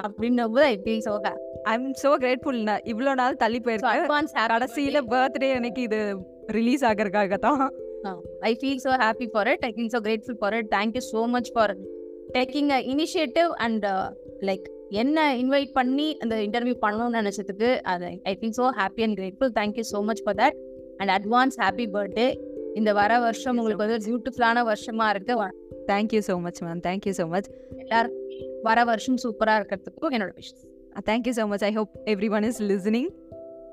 அப்படின்னும் 0.00 0.52
போது 0.54 0.64
I 0.64 0.76
feel 0.84 1.04
so 1.06 1.14
I 1.70 1.74
am 1.78 1.88
so 2.04 2.10
grateful 2.22 2.60
இவ்வளோ 2.92 3.14
நாள் 3.14 3.40
தள்ளி 3.42 3.60
போயிருக்கேன். 3.64 4.28
கடைசியில 4.52 5.00
பர்த்டே 5.14 5.50
எனக்கு 5.58 5.82
இது 5.82 6.00
ரிலீஸ் 6.58 6.84
ஆகிறதுக்காக 6.84 7.38
தான். 7.48 7.62
I 8.50 8.52
feel 8.60 8.82
so 8.84 8.92
happy 9.04 9.26
for 9.32 9.48
it 9.48 9.64
I 9.64 9.72
feel 9.76 9.90
grateful 10.06 10.38
for 10.40 10.54
it 10.54 10.70
thank you 10.76 11.02
so 11.12 11.22
much 11.34 11.50
for 11.54 11.74
taking 12.38 12.70
a 12.70 12.80
initiative 12.94 13.50
and 13.66 13.86
like 14.48 14.66
என்ன 15.02 15.18
இன்வைட் 15.42 15.70
பண்ணி 15.72 16.08
அந்த 16.18 16.34
இன்டர்வியூ 16.36 16.74
பண்ணணும்னு 16.80 17.20
நினைச்சதுக்கு 17.20 17.68
அது 17.92 18.08
I 18.30 18.34
feel 18.40 18.56
so 18.60 18.66
happy 18.80 19.02
and 19.02 19.16
grateful 19.20 19.52
thank you 19.60 19.84
so 19.92 20.00
much 20.04 20.22
for 20.24 20.34
that 20.34 20.56
and 20.98 21.10
advance 21.10 21.56
happy 21.60 21.86
birthday 21.96 22.26
இந்த 22.74 22.92
வர 22.92 23.18
வருஷம் 23.18 23.56
உங்களுக்கு 23.58 23.86
வந்து 23.86 23.98
பியூட்டிஃபுல்லான 24.10 24.58
வருஷமா 24.70 25.08
இருக்கு. 25.08 25.34
Thank you 25.92 26.20
so 26.26 26.40
much 26.40 26.62
ma'am 26.62 26.80
thank you 26.86 27.12
so 27.16 27.28
much 27.28 27.48
எல்லாருக்கும் 27.76 28.62
வர 28.62 28.84
வருஷம் 28.84 29.16
சூப்பரா 29.16 29.54
இருக்கிறதுக்கும் 29.60 30.10
என்னோட 30.10 30.32
விஷயம் 30.34 30.70
thank you 31.08 31.32
so 31.36 31.48
much 31.48 31.64
I 31.64 31.72
hope 31.72 31.90
every 32.04 32.30
one 32.30 32.42
is 32.42 32.62
listening 32.62 33.10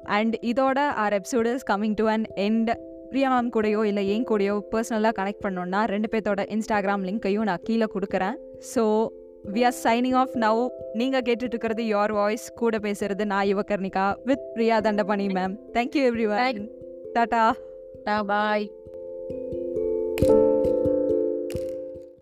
and 0.03 0.35
இதோட 0.41 0.77
our 0.77 1.13
episode 1.13 1.53
is 1.53 1.65
coming 1.71 1.93
to 1.93 2.05
an 2.05 2.25
end 2.35 2.71
Priya 3.09 3.39
ma'am 3.39 3.49
கூடயோ 3.53 3.83
இல்லை 3.83 4.09
என் 4.09 4.23
கூடயோ 4.23 4.61
பர்சனலாக 4.71 5.13
கனெக்ட் 5.19 5.45
பண்ணோன்னா 5.47 5.83
ரெண்டு 5.85 6.07
பேர்த்தோட 6.11 6.41
இன்ஸ்டாகிராம் 6.55 7.05
லிங்க்கையும் 7.05 7.41
நான் 7.41 7.63
கீழே 7.63 7.87
கொடுக்குறேன். 7.93 8.35
So 8.75 9.09
we 9.53 9.65
are 9.65 9.77
signing 9.83 10.13
off 10.13 10.35
now 10.35 10.67
நீங்கள் 10.93 11.21
கேட்டுட்டு 11.21 11.55
இருக்கிறது 11.55 11.83
யோர் 11.83 12.11
வாய்ஸ் 12.11 12.53
கூட 12.53 12.77
பேசுறது 12.77 13.25
நான் 13.25 13.45
Yuvakarnika 13.45 14.15
with 14.23 14.45
Priya 14.53 14.79
Thandapani 14.79 15.27
ma'am 15.27 15.55
thank you 15.73 16.03
every 16.11 16.27
one 16.29 16.69
tata. 17.13 17.55
டா 18.03 18.23
பாய். 18.23 18.71